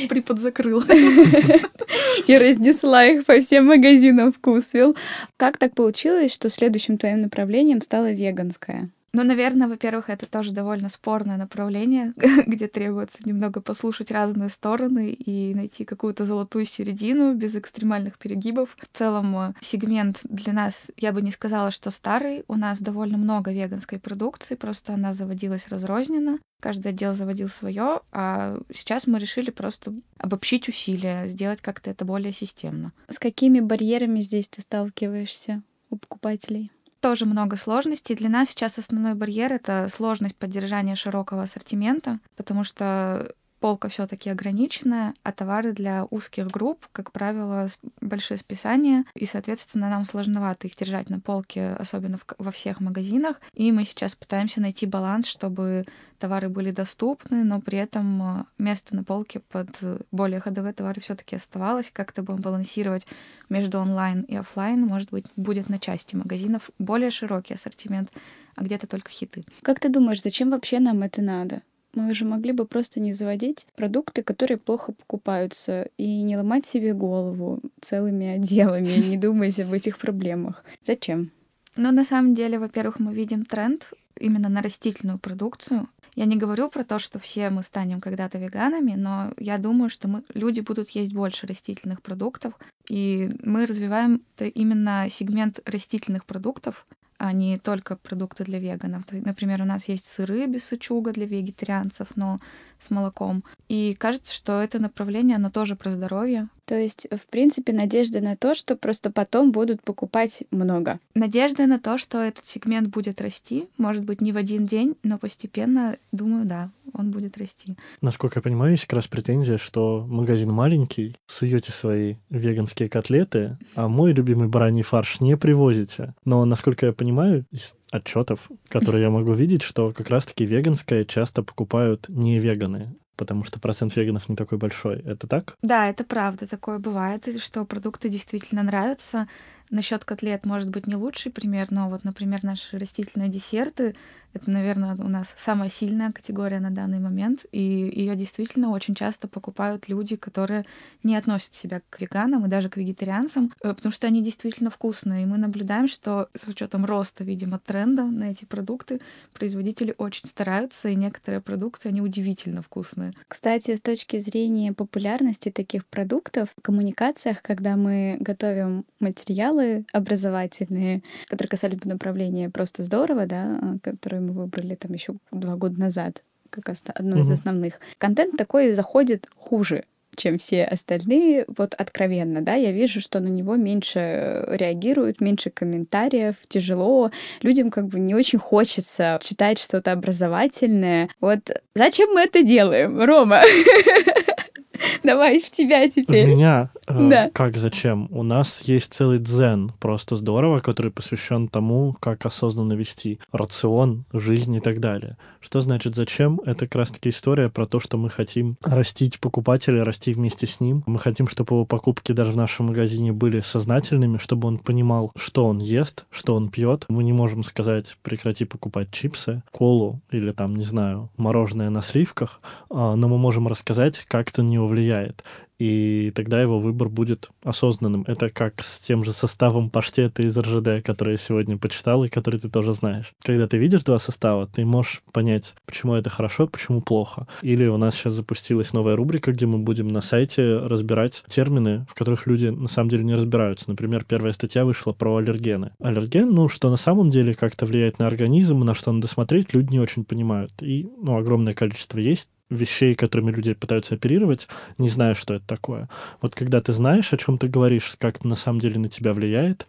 [0.09, 0.85] Приподзакрыла.
[2.27, 4.97] И разнесла их по всем магазинам вкусвил.
[5.37, 8.91] Как так получилось, что следующим твоим направлением стало веганское?
[9.13, 12.13] Ну, наверное, во-первых, это тоже довольно спорное направление,
[12.47, 18.77] где требуется немного послушать разные стороны и найти какую-то золотую середину без экстремальных перегибов.
[18.79, 22.45] В целом, э, сегмент для нас, я бы не сказала, что старый.
[22.49, 26.39] У нас довольно много веганской продукции, просто она заводилась разрозненно.
[26.61, 32.33] Каждый отдел заводил свое, а сейчас мы решили просто обобщить усилия, сделать как-то это более
[32.33, 32.93] системно.
[33.09, 36.73] С какими барьерами здесь ты сталкиваешься у покупателей?
[37.01, 38.15] Тоже много сложностей.
[38.15, 45.15] Для нас сейчас основной барьер— это сложность поддержания широкого ассортимента, потому что полка все-таки ограниченная,
[45.23, 47.69] а товары для узких групп, как правило,
[48.01, 53.41] большие списания, и, соответственно, нам сложновато их держать на полке, особенно в, во всех магазинах.
[53.55, 55.85] И мы сейчас пытаемся найти баланс, чтобы
[56.19, 59.69] товары были доступны, но при этом э, место на полке под
[60.11, 61.91] более ходовые товары все-таки оставалось.
[61.93, 63.07] Как-то будем балансировать
[63.49, 64.81] между онлайн и офлайн.
[64.81, 68.11] Может быть, будет на части магазинов более широкий ассортимент,
[68.57, 69.45] а где-то только хиты.
[69.63, 71.63] Как ты думаешь, зачем вообще нам это надо?
[71.99, 76.95] Мы же могли бы просто не заводить продукты, которые плохо покупаются, и не ломать себе
[76.95, 80.65] голову целыми отделами, не думать об этих проблемах.
[80.85, 81.33] Зачем?
[81.75, 85.89] Ну, на самом деле, во-первых, мы видим тренд именно на растительную продукцию.
[86.15, 90.07] Я не говорю про то, что все мы станем когда-то веганами, но я думаю, что
[90.07, 92.55] мы, люди будут есть больше растительных продуктов,
[92.89, 96.87] и мы развиваем именно сегмент растительных продуктов,
[97.19, 99.03] а не только продукты для веганов.
[99.11, 102.41] Например, у нас есть сыры без сычуга для вегетарианцев, но
[102.81, 103.45] с молоком.
[103.69, 106.49] И кажется, что это направление, оно тоже про здоровье.
[106.65, 111.01] То есть, в принципе, надежда на то, что просто потом будут покупать много.
[111.15, 115.19] Надежда на то, что этот сегмент будет расти, может быть, не в один день, но
[115.19, 117.75] постепенно, думаю, да, он будет расти.
[118.03, 123.89] Насколько я понимаю, есть как раз претензия, что магазин маленький, суете свои веганские котлеты, а
[123.89, 126.15] мой любимый бараний фарш не привозите.
[126.25, 127.08] Но, насколько я понимаю,
[127.51, 132.97] из отчетов, которые я могу видеть, что как раз-таки веганское часто покупают не веганы.
[133.19, 135.01] потому что процент веганов не такой большой.
[135.01, 135.57] Это так?
[135.61, 139.27] Да, это правда, такое бывает, что продукты действительно нравятся.
[139.71, 143.95] Насчет котлет может быть не лучший пример, но вот, например, наши растительные десерты
[144.35, 149.27] это, наверное, у нас самая сильная категория на данный момент, и ее действительно очень часто
[149.27, 150.65] покупают люди, которые
[151.03, 155.23] не относят себя к веганам и даже к вегетарианцам, э, потому что они действительно вкусные.
[155.23, 159.01] И мы наблюдаем, что с учетом роста, видимо, тренда на эти продукты,
[159.33, 163.13] производители очень стараются, и некоторые продукты, они удивительно вкусные.
[163.27, 171.49] Кстати, с точки зрения популярности таких продуктов, в коммуникациях, когда мы готовим материалы образовательные, которые
[171.49, 176.69] касались бы направления просто здорово, да, которые мы выбрали там еще два года назад, как
[176.69, 177.21] одно mm-hmm.
[177.21, 177.81] из основных.
[177.99, 179.85] Контент такой заходит хуже
[180.19, 186.35] чем все остальные, вот откровенно, да, я вижу, что на него меньше реагируют, меньше комментариев,
[186.49, 187.11] тяжело,
[187.43, 191.09] людям как бы не очень хочется читать что-то образовательное.
[191.21, 193.43] Вот зачем мы это делаем, Рома?
[195.03, 196.27] Давай в тебя теперь.
[196.27, 196.71] В меня?
[196.87, 197.31] Э, да.
[197.31, 198.09] Как зачем?
[198.11, 204.55] У нас есть целый дзен, просто здорово, который посвящен тому, как осознанно вести рацион, жизнь
[204.55, 205.17] и так далее.
[205.41, 206.41] Что значит зачем?
[206.45, 210.83] Это как раз-таки история про то, что мы хотим растить покупателя, расти вместе с ним.
[210.87, 215.47] Мы хотим, чтобы его покупки даже в нашем магазине были сознательными, чтобы он понимал, что
[215.47, 216.85] он ест, что он пьет.
[216.89, 222.41] Мы не можем сказать, прекрати покупать чипсы, колу или там, не знаю, мороженое на сливках,
[222.71, 225.25] а, но мы можем рассказать, как это не влияет
[225.59, 228.05] и тогда его выбор будет осознанным.
[228.07, 232.39] Это как с тем же составом паштета из РЖД, который я сегодня почитал и который
[232.41, 233.13] ты тоже знаешь.
[233.23, 237.27] Когда ты видишь два состава, ты можешь понять, почему это хорошо, почему плохо.
[237.43, 241.95] Или у нас сейчас запустилась новая рубрика, где мы будем на сайте разбирать термины, в
[241.95, 243.69] которых люди на самом деле не разбираются.
[243.69, 245.73] Например, первая статья вышла про аллергены.
[245.81, 249.73] Аллерген, ну, что на самом деле как-то влияет на организм, на что надо смотреть, люди
[249.73, 250.53] не очень понимают.
[250.61, 255.89] И, ну, огромное количество есть вещей, которыми люди пытаются оперировать, не зная, что это такое.
[256.21, 259.13] Вот когда ты знаешь, о чем ты говоришь, как это на самом деле на тебя
[259.13, 259.67] влияет,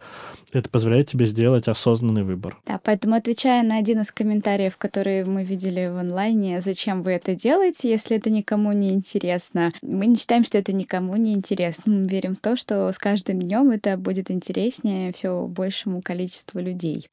[0.52, 2.58] это позволяет тебе сделать осознанный выбор.
[2.66, 7.34] Да, поэтому отвечая на один из комментариев, которые мы видели в онлайне, зачем вы это
[7.34, 11.92] делаете, если это никому не интересно, мы не считаем, что это никому не интересно.
[11.92, 17.08] Мы верим в то, что с каждым днем это будет интереснее все большему количеству людей.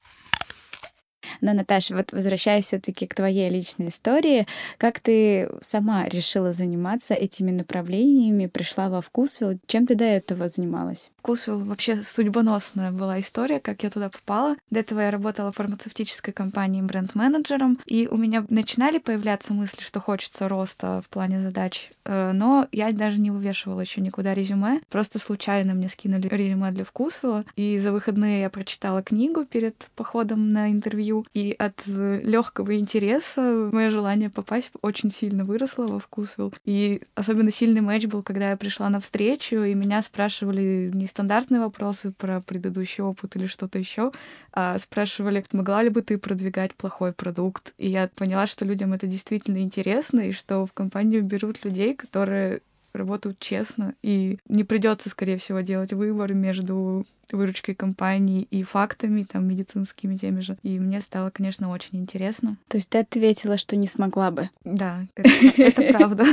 [1.42, 7.52] Но, Наташа, вот возвращаясь все-таки к твоей личной истории, как ты сама решила заниматься этими
[7.52, 9.60] направлениями, пришла во вкусвилл?
[9.68, 11.12] Чем ты до этого занималась?
[11.20, 14.56] Вкусвилл вообще судьбоносная была история, как я туда попала.
[14.70, 20.00] До этого я работала в фармацевтической компании бренд-менеджером, и у меня начинали появляться мысли, что
[20.00, 24.80] хочется роста в плане задач, э, но я даже не вывешивала еще никуда резюме.
[24.90, 30.50] Просто случайно мне скинули резюме для вкусвилла, и за выходные я прочитала книгу перед походом
[30.50, 36.53] на интервью, и от э, легкого интереса мое желание попасть очень сильно выросло во вкусвилл.
[36.65, 42.12] И особенно сильный матч был, когда я пришла на встречу, и меня спрашивали нестандартные вопросы
[42.12, 44.12] про предыдущий опыт или что-то еще,
[44.53, 47.73] а спрашивали, могла ли бы ты продвигать плохой продукт.
[47.77, 52.62] И я поняла, что людям это действительно интересно, и что в компанию берут людей, которые
[52.93, 59.48] работают честно, и не придется, скорее всего, делать выбор между выручкой компании и фактами, там,
[59.48, 60.58] медицинскими теми же.
[60.63, 62.58] И мне стало, конечно, очень интересно.
[62.68, 64.50] То есть ты ответила, что не смогла бы?
[64.63, 66.26] Да, это правда.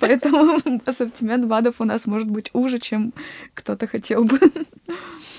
[0.00, 3.12] Поэтому ассортимент БАДов у нас может быть уже, чем
[3.54, 4.38] кто-то хотел бы.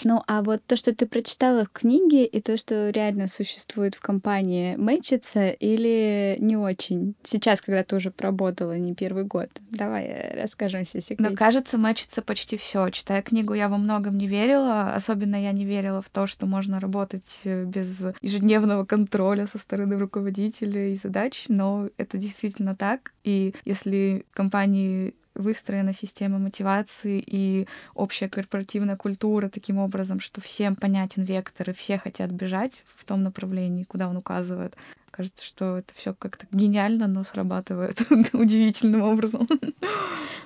[0.04, 4.02] Ну, а вот то, что ты прочитала в книге, и то, что реально существует в
[4.02, 7.16] компании, мэчится или не очень?
[7.24, 9.50] Сейчас, когда ты уже проработала не первый год.
[9.72, 11.24] Давай расскажем все секреты.
[11.24, 12.90] Ну, кажется, мэчится почти все.
[12.90, 14.94] Читая книгу, я во многом не верила.
[14.94, 19.98] Особенно я не верила в то, что можно работать э, без ежедневного контроля со стороны
[19.98, 23.14] руководителя и задач, но это действительно так.
[23.24, 31.24] И если компании выстроена система мотивации и общая корпоративная культура таким образом, что всем понятен
[31.24, 34.76] вектор, и все хотят бежать в том направлении, куда он указывает.
[35.16, 38.02] Кажется, что это все как-то гениально, но срабатывает
[38.34, 39.48] удивительным образом.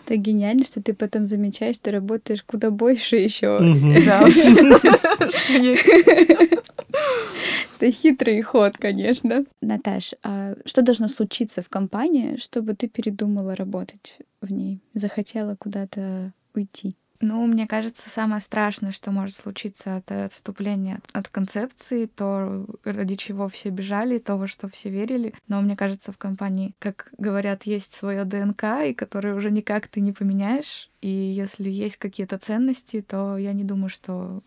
[0.06, 3.60] Так гениально, что ты потом замечаешь, что работаешь куда больше еще.
[7.80, 9.46] Это хитрый ход, конечно.
[9.62, 16.34] Наташ, а что должно случиться в компании, чтобы ты передумала работать в ней, захотела куда-то
[16.56, 16.96] уйти?
[17.22, 23.50] Ну, мне кажется, самое страшное, что может случиться, это отступление от концепции, то, ради чего
[23.50, 25.34] все бежали, то, во что все верили.
[25.48, 30.00] Но мне кажется, в компании, как говорят, есть свое ДНК, и которое уже никак ты
[30.00, 30.90] не поменяешь.
[31.02, 34.42] И если есть какие-то ценности, то я не думаю, что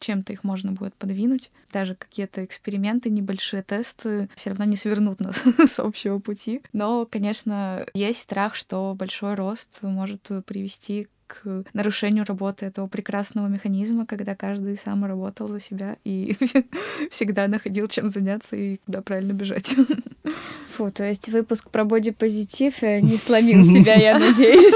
[0.00, 1.50] чем-то их можно будет подвинуть.
[1.72, 6.62] Даже какие-то эксперименты, небольшие тесты все равно не свернут нас с общего пути.
[6.72, 14.06] Но, конечно, есть страх, что большой рост может привести к нарушению работы этого прекрасного механизма,
[14.06, 16.36] когда каждый сам работал за себя и
[17.10, 19.74] всегда находил чем заняться и куда правильно бежать.
[20.70, 24.74] Фу, то есть выпуск про бодипозитив э, не сломил тебя, я надеюсь.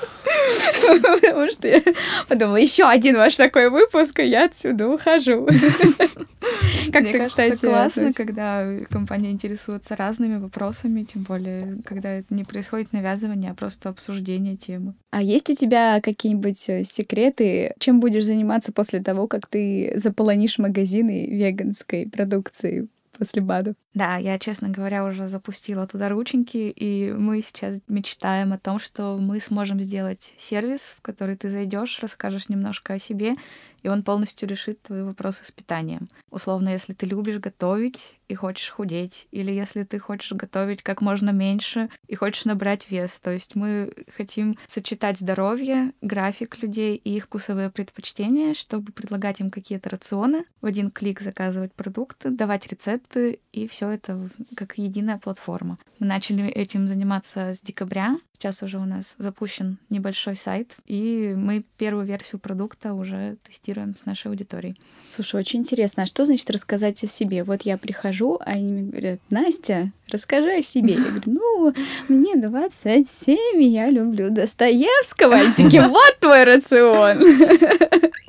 [1.02, 1.82] Потому что я
[2.28, 5.46] подумала, еще один ваш такой выпуск, и я отсюда ухожу.
[6.92, 12.44] Как Мне кажется, кстати, классно, когда компания интересуется разными вопросами, тем более, когда это не
[12.44, 14.94] происходит навязывание, а просто обсуждение темы.
[15.10, 20.58] А есть у тебя какие-нибудь э, секреты, чем будешь заниматься после того, как ты заполонишь
[20.58, 22.86] магазины веганской продукции?
[23.18, 23.74] После БАДов.
[23.94, 29.16] Да, я, честно говоря, уже запустила туда рученьки, и мы сейчас мечтаем о том, что
[29.18, 33.34] мы сможем сделать сервис, в который ты зайдешь, расскажешь немножко о себе,
[33.86, 36.08] и он полностью решит твои вопросы с питанием.
[36.28, 41.30] Условно, если ты любишь готовить и хочешь худеть, или если ты хочешь готовить как можно
[41.30, 43.20] меньше и хочешь набрать вес.
[43.20, 49.52] То есть мы хотим сочетать здоровье, график людей и их вкусовые предпочтения, чтобы предлагать им
[49.52, 55.78] какие-то рационы, в один клик заказывать продукты, давать рецепты, и все это как единая платформа.
[56.00, 58.18] Мы начали этим заниматься с декабря.
[58.32, 64.06] Сейчас уже у нас запущен небольшой сайт, и мы первую версию продукта уже тестируем с
[64.06, 64.76] нашей аудиторией.
[65.08, 67.44] Слушай, очень интересно, а что значит рассказать о себе?
[67.44, 70.94] Вот я прихожу, а они мне говорят, Настя, расскажи о себе.
[70.94, 71.74] Я говорю, ну,
[72.08, 75.34] мне 27, я люблю Достоевского.
[75.34, 77.22] Они такие, вот твой рацион.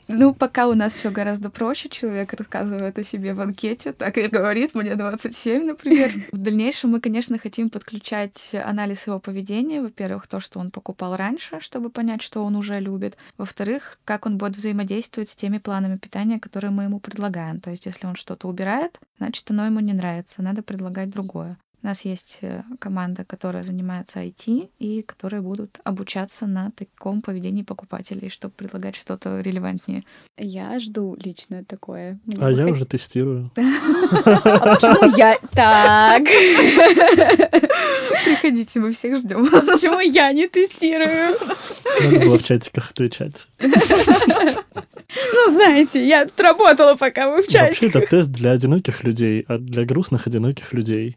[0.07, 1.89] Ну, пока у нас все гораздо проще.
[1.89, 6.11] Человек рассказывает о себе в анкете, так и говорит, мне 27, например.
[6.31, 9.81] В дальнейшем мы, конечно, хотим подключать анализ его поведения.
[9.81, 13.17] Во-первых, то, что он покупал раньше, чтобы понять, что он уже любит.
[13.37, 17.59] Во-вторых, как он будет взаимодействовать с теми планами питания, которые мы ему предлагаем.
[17.59, 21.57] То есть, если он что-то убирает, значит, оно ему не нравится, надо предлагать другое.
[21.87, 27.63] У нас есть э, команда, которая занимается IT и которые будут обучаться на таком поведении
[27.63, 30.03] покупателей, чтобы предлагать что-то релевантнее.
[30.37, 32.19] Я жду лично такое.
[32.41, 33.51] А я уже тестирую.
[33.57, 36.23] А почему я так?
[38.25, 39.47] Приходите, мы всех ждем.
[39.53, 41.37] А почему я не тестирую?
[42.01, 43.47] Надо было в чатиках отвечать.
[45.33, 47.67] Ну, знаете, я тут работала, пока вы в чате.
[47.67, 51.15] Вообще, это тест для одиноких людей, а для грустных одиноких людей.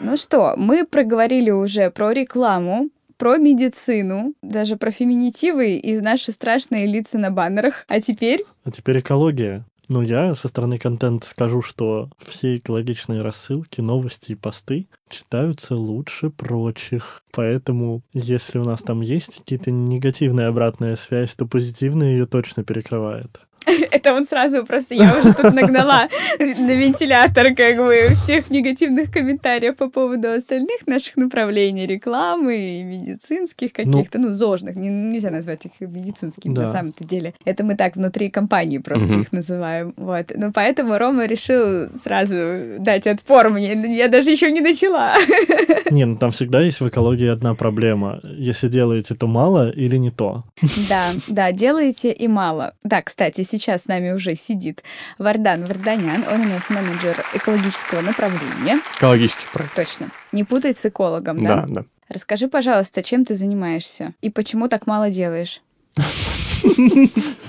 [0.00, 6.86] Ну что, мы проговорили уже про рекламу, про медицину, даже про феминитивы и наши страшные
[6.86, 7.84] лица на баннерах.
[7.88, 8.44] А теперь?
[8.64, 9.64] А теперь экология.
[9.88, 16.30] Ну, я со стороны контента скажу, что все экологичные рассылки, новости и посты читаются лучше
[16.30, 17.22] прочих.
[17.30, 23.40] Поэтому, если у нас там есть какие-то негативная обратная связь, то позитивная ее точно перекрывает.
[23.90, 29.76] Это он сразу просто, я уже тут нагнала на вентилятор как бы всех негативных комментариев
[29.76, 35.66] по поводу остальных наших направлений, рекламы и медицинских каких-то, ну, ну зожных, не, нельзя назвать
[35.66, 36.62] их медицинскими да.
[36.62, 37.34] на самом-то деле.
[37.44, 39.20] Это мы так внутри компании просто угу.
[39.20, 39.94] их называем.
[39.96, 40.32] Вот.
[40.34, 43.96] Ну, поэтому Рома решил сразу дать отпор мне.
[43.96, 45.16] Я даже еще не начала.
[45.90, 48.20] Не, ну там всегда есть в экологии одна проблема.
[48.22, 50.44] Если делаете, то мало или не то.
[50.88, 52.74] Да, да, делаете и мало.
[52.82, 54.82] Да, кстати, сейчас с нами уже сидит
[55.18, 56.24] Вардан Варданян.
[56.28, 58.80] Он у нас менеджер экологического направления.
[58.96, 59.74] Экологический проект.
[59.74, 60.08] Точно.
[60.32, 61.62] Не путай с экологом, да?
[61.62, 61.84] Да, да.
[62.08, 65.62] Расскажи, пожалуйста, чем ты занимаешься и почему так мало делаешь?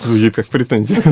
[0.04, 1.04] Звучит как претензия.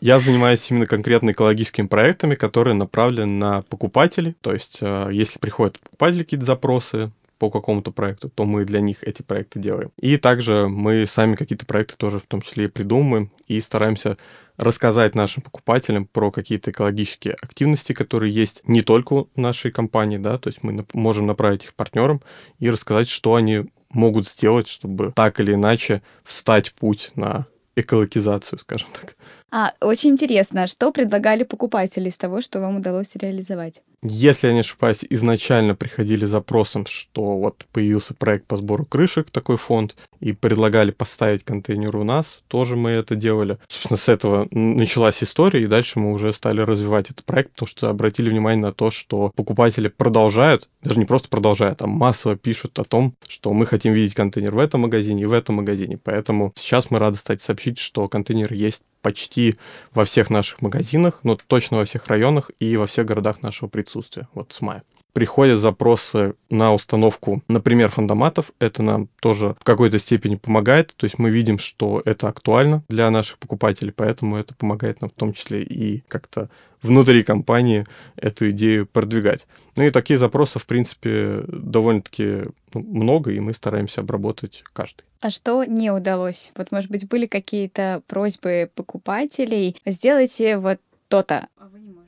[0.00, 4.34] Я занимаюсь именно конкретно экологическими проектами, которые направлены на покупателей.
[4.40, 9.02] То есть, э, если приходят покупатели какие-то запросы, по какому-то проекту, то мы для них
[9.02, 9.90] эти проекты делаем.
[9.96, 14.16] И также мы сами какие-то проекты тоже в том числе и придумываем и стараемся
[14.56, 20.38] рассказать нашим покупателям про какие-то экологические активности, которые есть не только у нашей компании, да,
[20.38, 22.22] то есть мы можем направить их партнерам
[22.60, 28.86] и рассказать, что они могут сделать, чтобы так или иначе встать путь на экологизацию, скажем
[28.92, 29.16] так.
[29.54, 33.82] А, очень интересно, что предлагали покупатели из того, что вам удалось реализовать?
[34.02, 39.58] Если я не ошибаюсь, изначально приходили запросом, что вот появился проект по сбору крышек, такой
[39.58, 43.58] фонд, и предлагали поставить контейнер у нас, тоже мы это делали.
[43.68, 47.90] Собственно, с этого началась история, и дальше мы уже стали развивать этот проект, потому что
[47.90, 52.84] обратили внимание на то, что покупатели продолжают, даже не просто продолжают, а массово пишут о
[52.84, 55.98] том, что мы хотим видеть контейнер в этом магазине и в этом магазине.
[56.02, 59.56] Поэтому сейчас мы рады стать сообщить, что контейнер есть почти
[59.92, 64.28] во всех наших магазинах, но точно во всех районах и во всех городах нашего присутствия,
[64.34, 64.82] вот с мая.
[65.12, 68.52] Приходят запросы на установку, например, фандоматов.
[68.58, 70.94] Это нам тоже в какой-то степени помогает.
[70.96, 75.14] То есть мы видим, что это актуально для наших покупателей, поэтому это помогает нам в
[75.14, 76.48] том числе и как-то
[76.82, 77.84] внутри компании
[78.16, 79.46] эту идею продвигать.
[79.76, 82.42] Ну и такие запросы, в принципе, довольно-таки
[82.74, 85.04] ну, много, и мы стараемся обработать каждый.
[85.20, 86.52] А что не удалось?
[86.56, 91.46] Вот, может быть, были какие-то просьбы покупателей, сделайте вот то-то.
[91.58, 92.01] А вы не можете.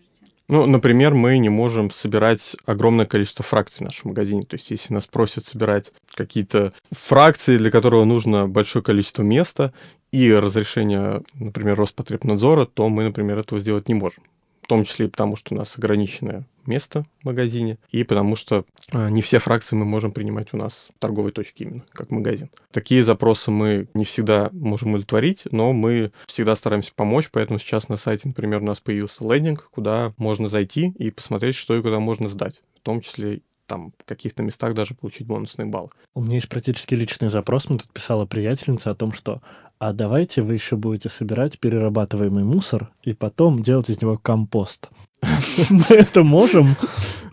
[0.47, 4.43] Ну, например, мы не можем собирать огромное количество фракций в нашем магазине.
[4.43, 9.73] То есть, если нас просят собирать какие-то фракции, для которого нужно большое количество места
[10.13, 14.23] и разрешение, например, Роспотребнадзора, то мы, например, этого сделать не можем
[14.65, 18.65] в том числе и потому, что у нас ограниченное место в магазине, и потому что
[18.93, 22.51] а, не все фракции мы можем принимать у нас в торговой точке именно, как магазин.
[22.73, 27.97] Такие запросы мы не всегда можем удовлетворить, но мы всегда стараемся помочь, поэтому сейчас на
[27.97, 32.27] сайте, например, у нас появился лендинг, куда можно зайти и посмотреть, что и куда можно
[32.27, 35.91] сдать, в том числе там в каких-то местах даже получить бонусные баллы.
[36.15, 37.69] У меня есть практически личный запрос.
[37.69, 39.41] Мне тут писала приятельница о том, что
[39.79, 44.91] а давайте вы еще будете собирать перерабатываемый мусор и потом делать из него компост.
[45.71, 46.77] Мы это можем?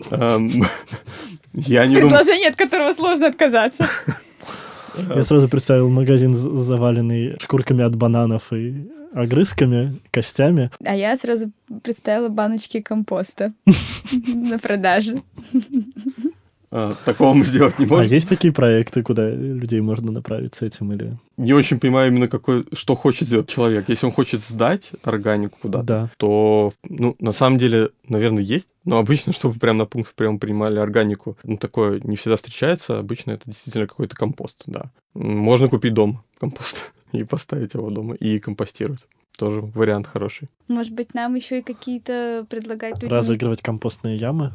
[0.10, 3.88] Я не Предложение, от которого сложно отказаться.
[4.98, 10.72] Я сразу представил магазин, заваленный шкурками от бананов и огрызками, костями.
[10.86, 11.52] А я сразу
[11.84, 13.54] представила баночки компоста
[14.28, 15.22] на продаже.
[16.74, 18.06] А, такого мы сделать не можем.
[18.06, 21.18] А есть такие проекты, куда людей можно направить с этим или...
[21.36, 23.90] Не очень понимаю именно, какой, что хочет сделать человек.
[23.90, 26.10] Если он хочет сдать органику куда-то, да.
[26.16, 28.70] то, ну, на самом деле, наверное, есть.
[28.86, 33.00] Но обычно, чтобы прямо на пункт прямо принимали органику, ну, такое не всегда встречается.
[33.00, 34.92] Обычно это действительно какой-то компост, да.
[35.14, 39.06] Можно купить дом компост и поставить его дома и компостировать
[39.38, 40.50] тоже вариант хороший.
[40.68, 43.18] Может быть, нам еще и какие-то предлагать людям...
[43.18, 44.52] Разыгрывать компостные ямы?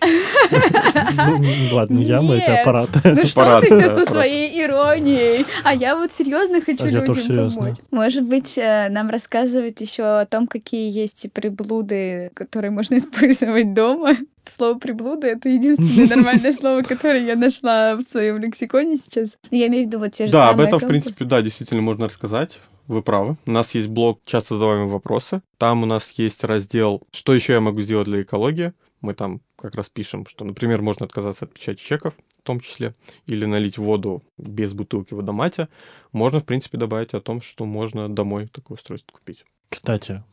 [0.00, 3.00] Ну, ладно, не ямы, эти аппараты.
[3.04, 5.46] Ну что ты все со своей иронией?
[5.64, 7.76] А я вот серьезно хочу а людям помочь.
[7.90, 14.12] Может быть, э, нам рассказывать еще о том, какие есть приблуды, которые можно использовать дома?
[14.44, 19.38] Слово приблуда— это единственное нормальное слово, которое я нашла в своем лексиконе сейчас.
[19.50, 22.06] Я имею в виду вот те же Да, об этом, в принципе, да, действительно можно
[22.06, 22.60] рассказать.
[22.86, 23.36] Вы правы.
[23.46, 25.42] У нас есть блог «Часто задаваемые вопросы».
[25.58, 28.72] Там у нас есть раздел «Что еще я могу сделать для экологии?».
[29.06, 32.96] Мы там как раз пишем, что, например, можно отказаться от печати чеков, в том числе,
[33.28, 35.68] или налить воду без бутылки в водомате.
[36.10, 39.44] Можно, в принципе, добавить о том, что можно домой такое устройство купить.
[39.68, 40.24] Кстати,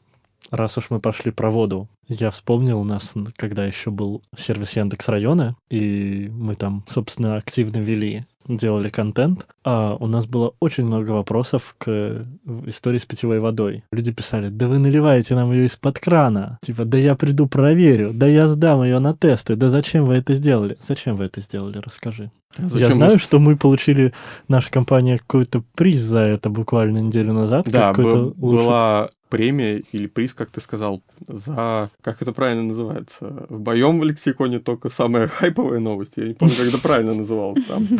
[0.49, 5.07] раз уж мы прошли про воду, я вспомнил у нас, когда еще был сервис Яндекс
[5.07, 11.11] района, и мы там, собственно, активно вели делали контент, а у нас было очень много
[11.11, 12.23] вопросов к
[12.65, 13.83] истории с питьевой водой.
[13.91, 16.59] Люди писали, да вы наливаете нам ее из-под крана.
[16.61, 20.33] Типа, да я приду проверю, да я сдам ее на тесты, да зачем вы это
[20.33, 20.77] сделали?
[20.85, 21.77] Зачем вы это сделали?
[21.77, 22.31] Расскажи.
[22.57, 23.19] Зачем я знаю, мы...
[23.19, 24.13] что мы получили,
[24.47, 27.67] наша компания, какой-то приз за это буквально неделю назад.
[27.69, 28.65] Да, был, лучший...
[28.65, 31.89] была премия или приз, как ты сказал, за...
[32.01, 33.47] Как это правильно называется?
[33.49, 36.13] В моем лексиконе только самая хайповая новость.
[36.17, 37.83] Я не помню, как это правильно называлось там.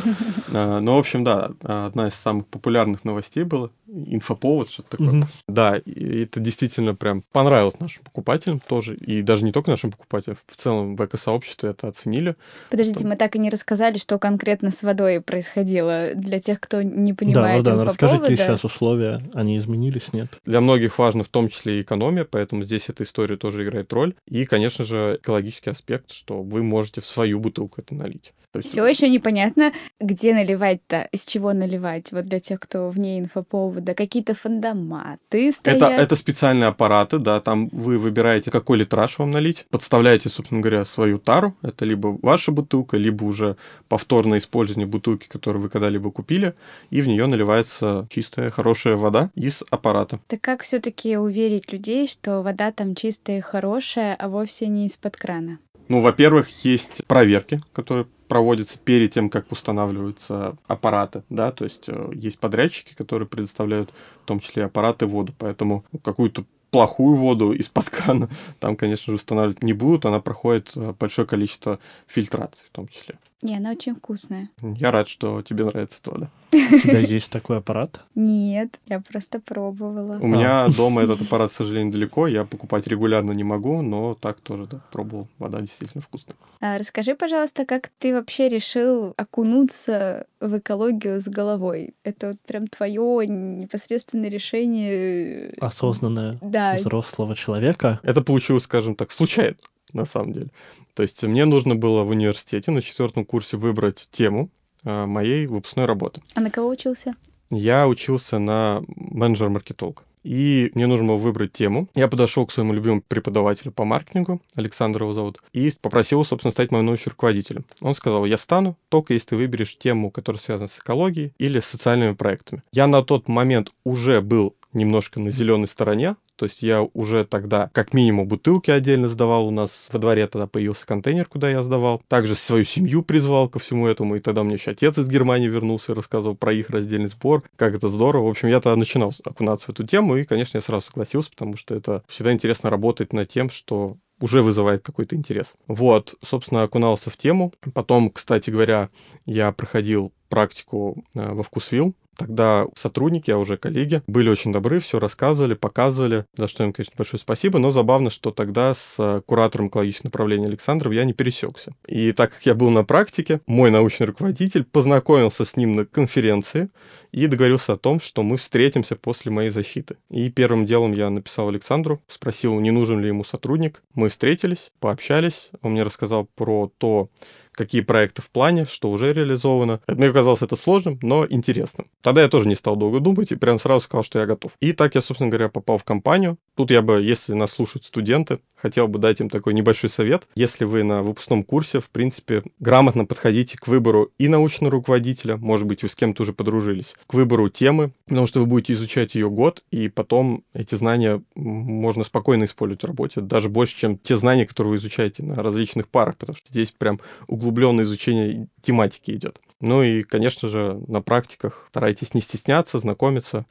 [0.56, 3.70] А, но, в общем, да, одна из самых популярных новостей была.
[3.88, 5.28] Инфоповод, что-то такое.
[5.48, 8.96] Да, и это действительно прям понравилось нашим покупателям тоже.
[8.96, 12.36] И даже не только нашим покупателям, в целом в эко-сообществе это оценили.
[12.70, 16.10] Подождите, мы так и не рассказали, что конкретно с водой происходило.
[16.16, 20.30] Для тех, кто не понимает Да, да, расскажите сейчас условия, они изменились, нет?
[20.46, 24.16] Для многих важно в том числе и экономия, поэтому здесь эта история тоже играет роль.
[24.28, 28.34] И, конечно же, экологический аспект, что вы можете в свою бутылку это налить.
[28.62, 32.12] Все еще непонятно, где наливать-то, из чего наливать.
[32.12, 35.82] Вот для тех, кто вне инфоповода, какие-то фандоматы стоят.
[35.82, 40.86] Это, это специальные аппараты, да, там вы выбираете, какой литраж вам налить, подставляете, собственно говоря,
[40.86, 46.54] свою тару, это либо ваша бутылка, либо уже повторное использование бутылки, которую вы когда-либо купили,
[46.90, 50.20] и в нее наливается чистая, хорошая вода из аппарата.
[50.28, 55.18] Так как все-таки уверить людей, что вода там чистая и хорошая, а вовсе не из-под
[55.18, 55.60] крана?
[55.88, 62.12] Ну, во-первых, есть проверки, которые проводятся перед тем, как устанавливаются аппараты, да, то есть э,
[62.16, 68.30] есть подрядчики, которые предоставляют в том числе аппараты воду, поэтому какую-то плохую воду из-под крана
[68.60, 73.20] там, конечно же, устанавливать не будут, она проходит э, большое количество фильтраций в том числе.
[73.44, 74.50] Не, она очень вкусная.
[74.62, 76.30] Я рад, что тебе нравится то, да.
[76.54, 78.00] У тебя есть такой аппарат?
[78.16, 80.18] Нет, я просто пробовала.
[80.22, 82.28] У меня дома этот аппарат, к сожалению, далеко.
[82.28, 85.28] Я покупать регулярно не могу, но так тоже, да, пробовал.
[85.40, 86.38] Вода действительно вкусная.
[86.62, 91.96] А расскажи, пожалуйста, как ты вообще решил окунуться в экологию с головой?
[92.06, 95.54] Это вот прям твое непосредственное решение.
[95.60, 96.76] Осознанное да.
[96.76, 98.00] взрослого человека.
[98.04, 99.58] Это получилось, скажем так, случайно.
[99.94, 100.48] на самом деле.
[100.94, 104.50] То есть мне нужно было в университете на четвертом курсе выбрать тему
[104.84, 106.22] э, моей выпускной работы.
[106.36, 107.14] А на кого учился?
[107.50, 111.90] Я учился на менеджер-маркетолог и мне нужно было выбрать тему.
[111.94, 116.72] Я подошел к своему любимому преподавателю по маркетингу, Александр его зовут, и попросил собственно, стать
[116.72, 117.66] моим научным руководителем.
[117.82, 121.66] Он сказал, я стану, только если ты выберешь тему, которая связана с экологией или с
[121.66, 122.64] социальными проектами.
[122.72, 127.70] Я на тот момент уже был немножко на зеленой стороне, то есть я уже тогда
[127.74, 129.48] как минимум бутылки отдельно сдавал.
[129.48, 132.02] У нас во дворе тогда появился контейнер, куда я сдавал.
[132.08, 134.16] Также свою семью призвал ко всему этому.
[134.16, 137.44] И тогда мне еще отец из Германии вернулся и рассказывал про их раздельный сбор.
[137.56, 138.26] Как это здорово.
[138.26, 140.18] В общем, я тогда начинал окунаться в эту тему.
[140.18, 144.42] И, конечно, я сразу согласился, потому что это всегда интересно работать над тем, что уже
[144.42, 145.54] вызывает какой-то интерес.
[145.68, 147.54] Вот, собственно, окунался в тему.
[147.74, 148.90] Потом, кстати говоря,
[149.26, 155.00] я проходил практику э, во Вкусвилл, Тогда сотрудники, а уже коллеги, были очень добры, все
[155.00, 157.60] рассказывали, показывали, за что им, конечно, большое спасибо.
[157.60, 161.74] Но забавно, что тогда с э, куратором экологического направления Александром я не пересекся.
[161.88, 166.70] И так как я был на практике, мой научный руководитель познакомился с ним на конференции
[167.12, 169.98] и договорился о том, что мы встретимся после моей защиты.
[170.10, 173.84] И первым делом я написал Александру, спросил, не нужен ли ему сотрудник.
[173.94, 177.10] Мы встретились, пообщались, он мне рассказал про то,
[177.54, 179.80] какие проекты в плане, что уже реализовано.
[179.88, 181.88] Мне казалось это сложным, но интересным.
[182.02, 184.52] Тогда я тоже не стал долго думать и прям сразу сказал, что я готов.
[184.60, 186.38] И так я, собственно говоря, попал в компанию.
[186.56, 190.28] Тут я бы, если нас слушают студенты, хотел бы дать им такой небольшой совет.
[190.36, 195.66] Если вы на выпускном курсе, в принципе, грамотно подходите к выбору и научного руководителя, может
[195.66, 199.30] быть, вы с кем-то уже подружились, к выбору темы, потому что вы будете изучать ее
[199.32, 204.46] год, и потом эти знания можно спокойно использовать в работе, даже больше, чем те знания,
[204.46, 209.40] которые вы изучаете на различных парах, потому что здесь прям углубленное изучение тематики идет.
[209.60, 213.46] Ну и, конечно же, на практиках старайтесь не стесняться, знакомиться,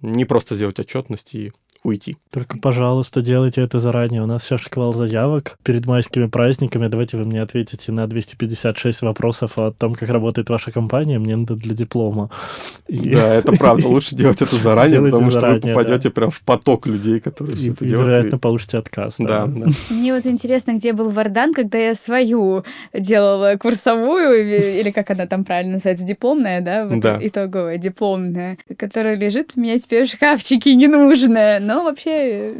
[0.00, 1.52] не просто сделать отчетность и
[1.82, 2.16] уйти.
[2.30, 4.22] Только, пожалуйста, делайте это заранее.
[4.22, 6.88] У нас сейчас шквал заявок перед майскими праздниками.
[6.88, 11.18] Давайте вы мне ответите на 256 вопросов о том, как работает ваша компания.
[11.18, 12.30] Мне надо для диплома.
[12.88, 13.14] И...
[13.14, 13.88] Да, это правда.
[13.88, 17.84] Лучше делать это заранее, потому что вы попадете прям в поток людей, которые все это
[17.84, 18.08] делают.
[18.08, 19.16] вероятно, получите отказ.
[19.18, 19.66] Да, да.
[19.90, 25.44] Мне вот интересно, где был Вардан, когда я свою делала курсовую, или как она там
[25.44, 26.86] правильно называется, дипломная, да?
[26.86, 27.18] Да.
[27.20, 32.54] Итоговая, дипломная, которая лежит у меня теперь в шкафчике ненужная, но вообще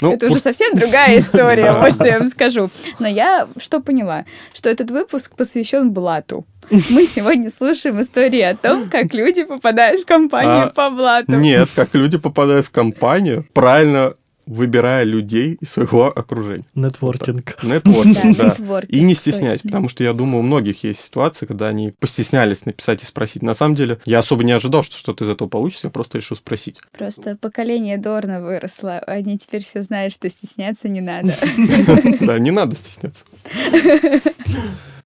[0.00, 2.70] ну, это уже совсем другая история, что я вам скажу.
[2.98, 4.24] Но я что поняла?
[4.54, 6.46] Что этот выпуск посвящен блату.
[6.70, 11.32] Мы сегодня слушаем истории о том, как люди попадают в компанию а, по блату.
[11.32, 14.14] Нет, как люди попадают в компанию, правильно
[14.50, 16.64] выбирая людей из своего окружения.
[16.74, 17.56] Нетворкинг.
[17.62, 18.56] Вот Нетворкинг, да.
[18.58, 18.80] да.
[18.88, 23.02] И не стесняйтесь, потому что я думаю, у многих есть ситуации, когда они постеснялись написать
[23.02, 23.42] и спросить.
[23.42, 26.36] На самом деле, я особо не ожидал, что что-то из этого получится, я просто решил
[26.36, 26.78] спросить.
[26.96, 31.34] Просто поколение Дорна выросло, они теперь все знают, что стесняться не надо.
[32.20, 33.24] Да, не надо стесняться.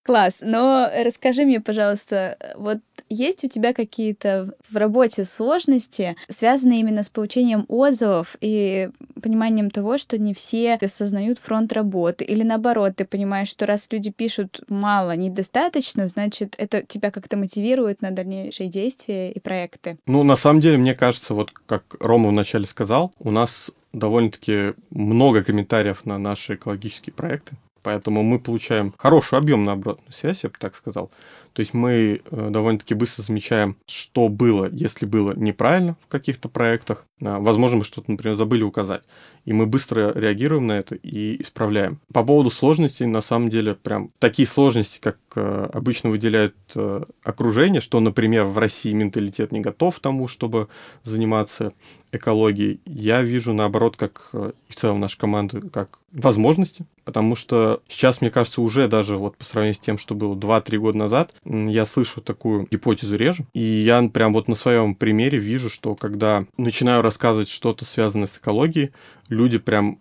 [0.03, 0.40] Класс.
[0.42, 2.78] Но расскажи мне, пожалуйста, вот
[3.14, 8.90] есть у тебя какие-то в работе сложности, связанные именно с получением отзывов и
[9.22, 12.24] пониманием того, что не все осознают фронт работы?
[12.24, 18.02] Или наоборот, ты понимаешь, что раз люди пишут мало, недостаточно, значит, это тебя как-то мотивирует
[18.02, 19.98] на дальнейшие действия и проекты?
[20.06, 25.42] Ну, на самом деле, мне кажется, вот как Рома вначале сказал, у нас довольно-таки много
[25.42, 27.56] комментариев на наши экологические проекты.
[27.82, 31.10] Поэтому мы получаем хорошую объемную обратную связь, я бы так сказал.
[31.55, 37.07] То есть мы э, довольно-таки быстро замечаем, что было, если было неправильно в каких-то проектах.
[37.24, 39.05] А, возможно, мы что-то, например, забыли указать.
[39.44, 42.00] И мы быстро реагируем на это и исправляем.
[42.12, 47.80] По поводу сложностей, на самом деле, прям такие сложности, как э, обычно выделяют э, окружение,
[47.80, 50.66] что, например, в России менталитет не готов к тому, чтобы
[51.05, 51.72] заниматься
[52.11, 58.20] экологией, я вижу, наоборот, как и в целом наша команда, как возможности, потому что сейчас,
[58.20, 61.86] мне кажется, уже даже вот по сравнению с тем, что было 2-3 года назад, я
[61.86, 67.03] слышу такую гипотезу реже, и я прям вот на своем примере вижу, что когда начинаю
[67.03, 68.92] рассказывать что-то связанное с экологией,
[69.28, 69.99] люди прям,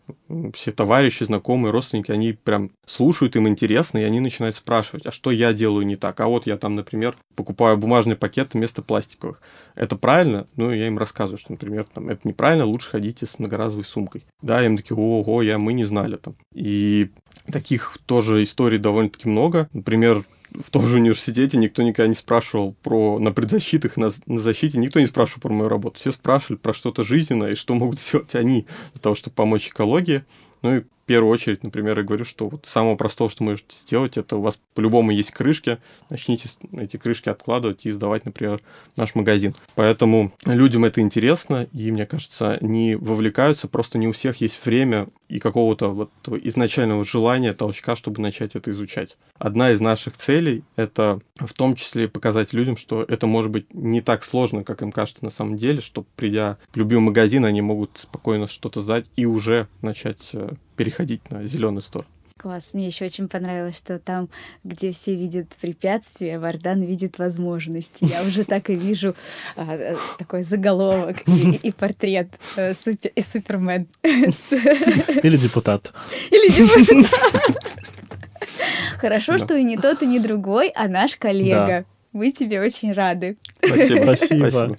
[0.53, 5.31] все товарищи, знакомые, родственники, они прям слушают, им интересно, и они начинают спрашивать, а что
[5.31, 6.19] я делаю не так?
[6.19, 9.41] А вот я там, например, покупаю бумажный пакет вместо пластиковых.
[9.75, 10.47] Это правильно?
[10.55, 14.25] Ну, я им рассказываю, что, например, там, это неправильно, лучше ходите с многоразовой сумкой.
[14.41, 16.35] Да, им такие, ого, я, мы не знали там.
[16.53, 17.09] И
[17.51, 19.69] таких тоже историй довольно-таки много.
[19.73, 20.23] Например,
[20.65, 24.99] в том же университете никто никогда не спрашивал про на предзащитах, на, на защите, никто
[24.99, 25.97] не спрашивал про мою работу.
[25.97, 30.23] Все спрашивали про что-то жизненное и что могут сделать они для того, чтобы помочь экологии.
[30.61, 34.37] Ну и первую очередь, например, я говорю, что вот самое простое, что можете сделать, это
[34.37, 35.77] у вас по-любому есть крышки,
[36.09, 38.61] начните эти крышки откладывать и сдавать, например,
[38.93, 39.53] в наш магазин.
[39.75, 45.07] Поэтому людям это интересно, и, мне кажется, они вовлекаются, просто не у всех есть время
[45.27, 46.11] и какого-то вот
[46.43, 49.17] изначального желания, толчка, чтобы начать это изучать.
[49.39, 54.01] Одна из наших целей— это в том числе показать людям, что это может быть не
[54.01, 57.97] так сложно, как им кажется на самом деле, что придя в любой магазин, они могут
[57.97, 62.09] спокойно что-то сдать и уже начать э, переходить на зеленую сторону.
[62.37, 62.73] Класс.
[62.73, 64.27] Мне еще очень понравилось, что там,
[64.63, 68.05] где все видят препятствия, Вардан видит возможности.
[68.05, 69.15] Я уже так и вижу
[69.55, 73.87] а, э, такой заголовок и, и портрет а, супер, и Супермен.
[74.03, 75.93] Или депутат.
[76.31, 77.19] Или депутат.
[78.97, 81.85] Хорошо, что и не тот, и не другой, а наш коллега.
[82.13, 83.37] Мы тебе очень рады.
[83.63, 84.15] Спасибо.
[84.15, 84.75] Спасибо.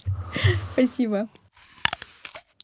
[0.74, 1.28] Спасибо.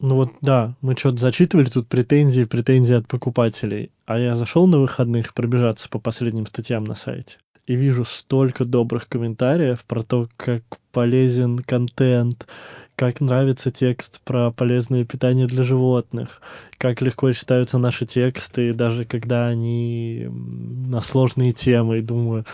[0.01, 3.91] Ну вот да, мы что-то зачитывали тут претензии, претензии от покупателей.
[4.07, 7.39] А я зашел на выходных пробежаться по последним статьям на сайте
[7.71, 12.49] и вижу столько добрых комментариев про то, как полезен контент,
[12.97, 16.43] как нравится текст про полезное питание для животных,
[16.79, 21.99] как легко читаются наши тексты, даже когда они на сложные темы.
[21.99, 22.45] И думаю,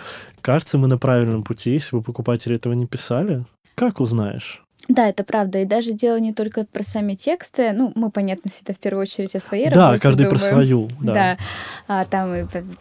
[0.43, 3.47] кажется, мы на правильном пути, если бы покупатели этого не писали.
[3.75, 4.66] Как узнаешь?
[4.89, 5.59] Да, это правда.
[5.59, 7.73] И даже дело не только про сами тексты.
[7.73, 10.39] Ну, мы, понятно, всегда в первую очередь о своей да, работе каждый думаем.
[10.39, 10.89] про свою.
[11.01, 11.13] Да.
[11.13, 11.39] да.
[11.89, 12.33] А, там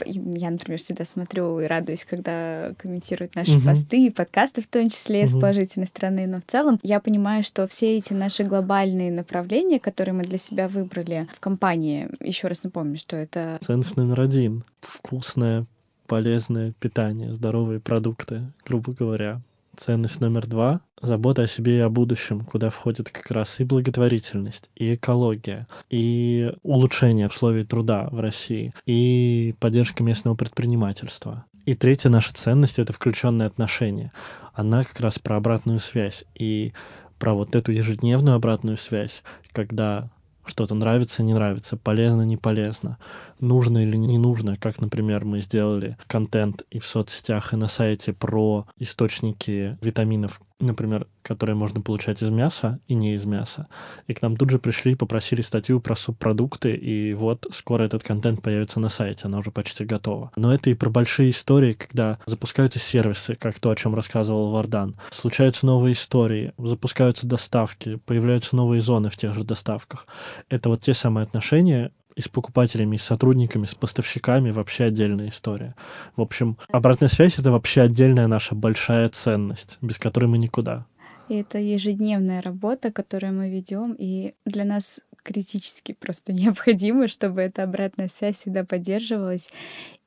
[0.05, 3.65] я, например, всегда смотрю и радуюсь, когда комментируют наши угу.
[3.65, 5.29] посты и подкасты, в том числе угу.
[5.29, 6.27] с положительной стороны.
[6.27, 10.67] Но в целом я понимаю, что все эти наши глобальные направления, которые мы для себя
[10.67, 13.59] выбрали в компании, еще раз напомню, что это...
[13.65, 14.63] Ценность номер один.
[14.81, 15.65] Вкусное,
[16.07, 19.41] полезное питание, здоровые продукты, грубо говоря.
[19.77, 24.69] Ценность номер два— забота о себе и о будущем, куда входит как раз и благотворительность,
[24.75, 31.45] и экология, и улучшение условий труда в России, и поддержка местного предпринимательства.
[31.65, 34.11] И третья наша ценность— это включенные отношения.
[34.53, 36.73] Она как раз про обратную связь и
[37.19, 40.09] про вот эту ежедневную обратную связь, когда
[40.45, 42.97] что-то нравится, не нравится, полезно, не полезно,
[43.39, 48.13] нужно или не нужно, как, например, мы сделали контент и в соцсетях, и на сайте
[48.13, 53.67] про источники витаминов, например, которые можно получать из мяса и не из мяса.
[54.07, 58.03] И к нам тут же пришли и попросили статью про субпродукты, и вот скоро этот
[58.03, 60.31] контент появится на сайте, она уже почти готова.
[60.35, 64.95] Но это и про большие истории, когда запускаются сервисы, как то, о чем рассказывал Вардан.
[65.11, 70.07] Случаются новые истории, запускаются доставки, появляются новые зоны в тех же доставках.
[70.49, 75.29] Это вот те самые отношения, и с покупателями, и с сотрудниками, с поставщиками вообще отдельная
[75.29, 75.75] история.
[76.15, 80.85] В общем, обратная связь— это вообще отдельная наша большая ценность, без которой мы никуда.
[81.27, 87.63] И это ежедневная работа, которую мы ведем, и для нас критически просто необходимо, чтобы эта
[87.63, 89.49] обратная связь всегда поддерживалась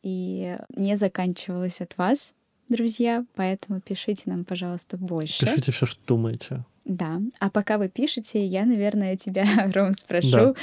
[0.02, 2.34] и не заканчивалась от вас,
[2.68, 3.24] друзья.
[3.34, 5.44] Поэтому пишите нам, пожалуйста, больше.
[5.44, 6.64] Пишите все, что думаете.
[6.88, 7.20] Да.
[7.38, 10.54] А пока вы пишете, я, наверное, тебя, Ром, спрошу, да.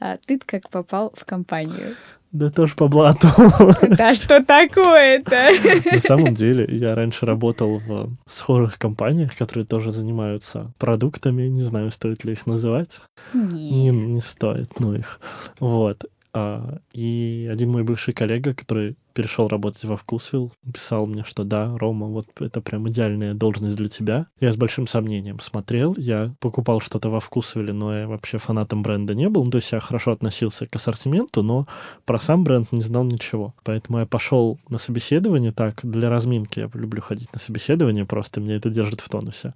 [0.00, 1.96] а ты как попал в компанию?
[2.30, 3.28] Да тоже по блату.
[3.88, 5.50] Да что такое-то?
[5.92, 11.48] На самом деле, я раньше работал в схожих компаниях, которые тоже занимаются продуктами.
[11.48, 13.00] Не знаю, стоит ли их называть.
[13.34, 15.20] Не, не стоит, ну их.
[15.60, 16.06] Вот.
[16.32, 21.76] А, и один мой бывший коллега, который перешел работать во Вкусвилл, писал мне, что да,
[21.76, 24.26] Рома, вот это прям идеальная должность для тебя.
[24.40, 29.14] Я с большим сомнением смотрел, я покупал что-то во Вкусвилле, но я вообще фанатом бренда
[29.14, 31.66] не был, ну, то есть я хорошо относился к ассортименту, но
[32.04, 33.54] про сам бренд не знал ничего.
[33.64, 36.60] Поэтому я пошел на собеседование так, для разминки.
[36.60, 39.54] Я люблю ходить на собеседование, просто меня это держит в тонусе.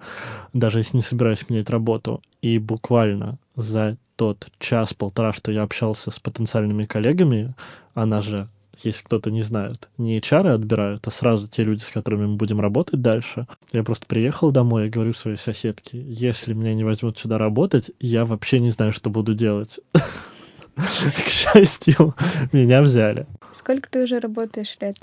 [0.52, 2.22] Даже если не собираюсь менять работу.
[2.42, 7.54] И буквально за тот час-полтора, что я общался с потенциальными коллегами,
[7.94, 8.48] она же
[8.82, 12.60] если кто-то не знает, не HR отбирают, а сразу те люди, с которыми мы будем
[12.60, 13.46] работать дальше.
[13.72, 18.24] Я просто приехал домой и говорю своей соседке, если меня не возьмут сюда работать, я
[18.24, 19.80] вообще не знаю, что буду делать.
[20.76, 22.14] К счастью,
[22.52, 23.26] меня взяли.
[23.52, 24.96] Сколько ты уже работаешь лет?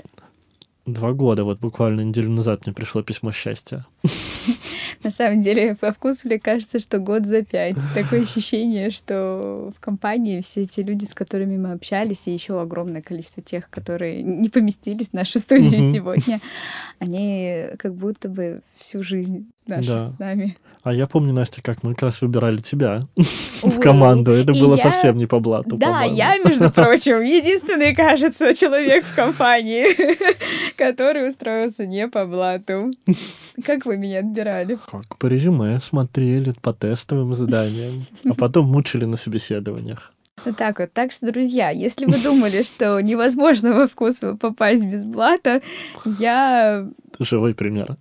[0.86, 1.44] Два года.
[1.44, 3.86] Вот буквально неделю назад мне пришло письмо счастья.
[5.02, 7.76] На самом деле, по вкусу мне кажется, что год за пять.
[7.94, 13.00] Такое ощущение, что в компании все эти люди, с которыми мы общались, и еще огромное
[13.00, 16.40] количество тех, которые не поместились в нашу студию сегодня,
[16.98, 19.98] они как будто бы всю жизнь нашу да.
[19.98, 20.56] с нами.
[20.82, 23.04] А я помню, Настя, как мы как раз выбирали тебя
[23.62, 24.32] в команду.
[24.32, 25.76] Это было совсем не по блату.
[25.76, 29.86] Да, я, между прочим, единственный, кажется, человек в компании,
[30.76, 32.92] который устроился не по блату.
[33.64, 34.78] Как вы меня отбирали?
[34.90, 40.13] Как по резюме смотрели, по тестовым заданиям, а потом мучили на собеседованиях.
[40.44, 40.92] Вот так вот.
[40.92, 45.62] Так что, друзья, если вы думали, что невозможно во вкус попасть без блата,
[46.18, 46.86] я
[47.18, 47.96] Живой пример.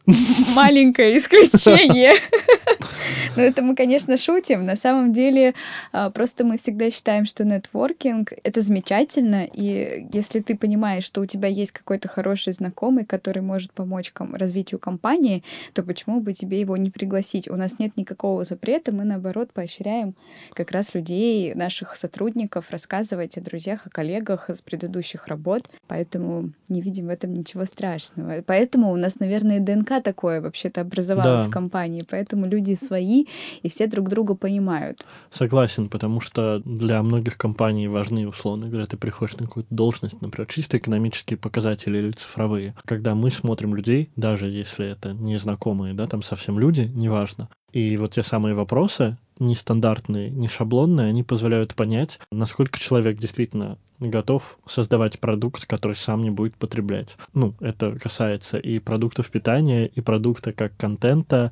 [0.55, 2.13] маленькое исключение.
[3.35, 4.65] Но это мы, конечно, шутим.
[4.65, 5.53] На самом деле,
[5.91, 11.25] а, просто мы всегда считаем, что нетворкинг— это замечательно, и если ты понимаешь, что у
[11.25, 16.59] тебя есть какой-то хороший знакомый, который может помочь ком- развитию компании, то почему бы тебе
[16.59, 17.47] его не пригласить?
[17.47, 20.15] У нас нет никакого запрета, мы, наоборот, поощряем
[20.53, 22.32] как раз людей, наших сотрудников,
[22.69, 28.41] рассказывать о друзьях, о коллегах с предыдущих работ, поэтому не видим в этом ничего страшного.
[28.45, 31.49] Поэтому у нас, наверное, ДНК такое вообще-то образовалось Да.
[31.49, 33.25] в компании, поэтому люди свои,
[33.61, 35.05] и все друг друга понимают.
[35.31, 40.47] Согласен, потому что для многих компаний важны, условно говоря, ты приходишь на какую-то должность, например,
[40.47, 42.75] чисто экономические показатели или цифровые.
[42.85, 47.49] Когда мы смотрим людей, даже если это незнакомые, да, там совсем люди, неважно.
[47.71, 49.17] И вот те самые вопросы,
[49.47, 56.29] нестандартные, не шаблонные, они позволяют понять, насколько человек действительно готов создавать продукт, который сам не
[56.29, 57.17] будет потреблять.
[57.33, 61.51] Ну, это касается и продуктов питания, и продукта как контента,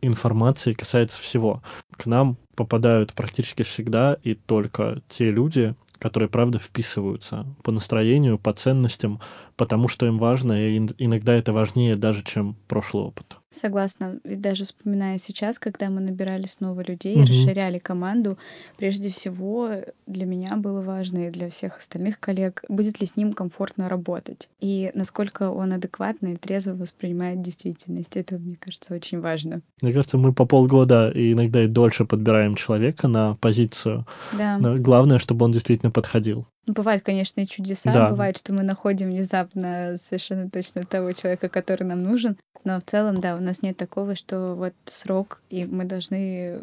[0.00, 1.62] информации, касается всего.
[1.96, 8.52] К нам попадают практически всегда и только те люди, которые, правда, вписываются по настроению, по
[8.52, 9.20] ценностям,
[9.58, 13.36] потому что им важно, и ин- иногда это важнее даже, чем прошлый опыт.
[13.50, 14.20] Согласна.
[14.24, 17.24] Ведь даже вспоминая сейчас, когда мы набирали снова людей, Мгм.
[17.26, 18.38] расширяли команду,
[18.76, 19.70] прежде всего
[20.06, 24.48] для меня было важно и для всех остальных коллег, будет ли с ним комфортно работать.
[24.60, 28.16] И насколько он адекватно и трезво воспринимает действительность.
[28.16, 29.62] Это, мне кажется, очень важно.
[29.82, 34.06] Мне кажется, мы по полгода и иногда и дольше подбираем человека на позицию.
[34.36, 34.56] Да.
[34.58, 36.46] Но главное, чтобы он действительно подходил.
[36.68, 37.92] Ну, Бывают, конечно, и чудеса.
[37.92, 38.10] Да.
[38.10, 42.36] Бывает, что мы находим внезапно совершенно точно того человека, который нам нужен.
[42.64, 46.60] Но в целом, да, у нас нет такого, что вот срок, и мы должны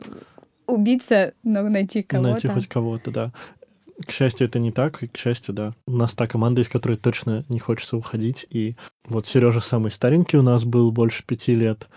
[0.68, 2.30] убиться, но найти кого-то.
[2.30, 3.32] Найти хоть кого-то, да.
[4.06, 5.74] К счастью, это не так, и к счастью, да.
[5.88, 8.46] У нас та команда, из которой точно не хочется уходить.
[8.50, 8.76] И
[9.08, 11.88] вот Сережа самый старенький у нас был, больше пяти лет.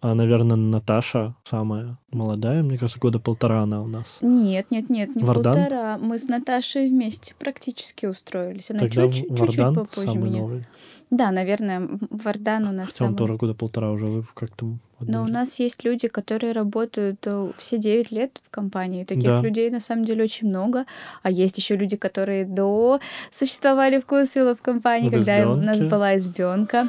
[0.00, 4.18] А, наверное, Наташа самая молодая, мне кажется, года полтора она у нас.
[4.20, 5.54] Нет, нет, нет, не Вардан?
[5.54, 5.98] полтора.
[5.98, 8.70] Мы с Наташей вместе практически устроились.
[8.70, 10.40] Она Тогда чуть-чуть, Вардан чуть-чуть попозже самый меня.
[10.40, 10.66] новый.
[11.10, 13.16] Да, наверное, Вардан у нас Хотя он самый...
[13.18, 14.22] тоже года полтора уже, вы
[15.00, 19.04] Но у нас есть люди, которые работают э, все 9 лет в компании.
[19.04, 19.40] Таких Да.
[19.40, 20.84] людей на самом деле очень много.
[21.22, 26.16] А есть еще люди, которые до существовали вкусвилла в компании, В когда у нас была
[26.16, 26.88] избенка.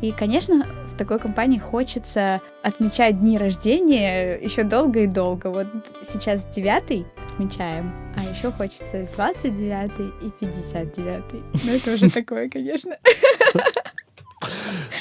[0.00, 5.48] И, конечно, в такой компании хочется отмечать дни рождения еще долго и долго.
[5.48, 5.66] Вот
[6.02, 9.90] сейчас девятый отмечаем, а еще хочется 29
[10.22, 11.22] и 59.
[11.32, 12.96] Ну, это уже такое, конечно.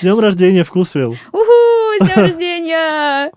[0.02, 1.18] Днем рождения, Вкусвилл!
[1.32, 2.00] Уху!
[2.00, 3.32] С днем рождения!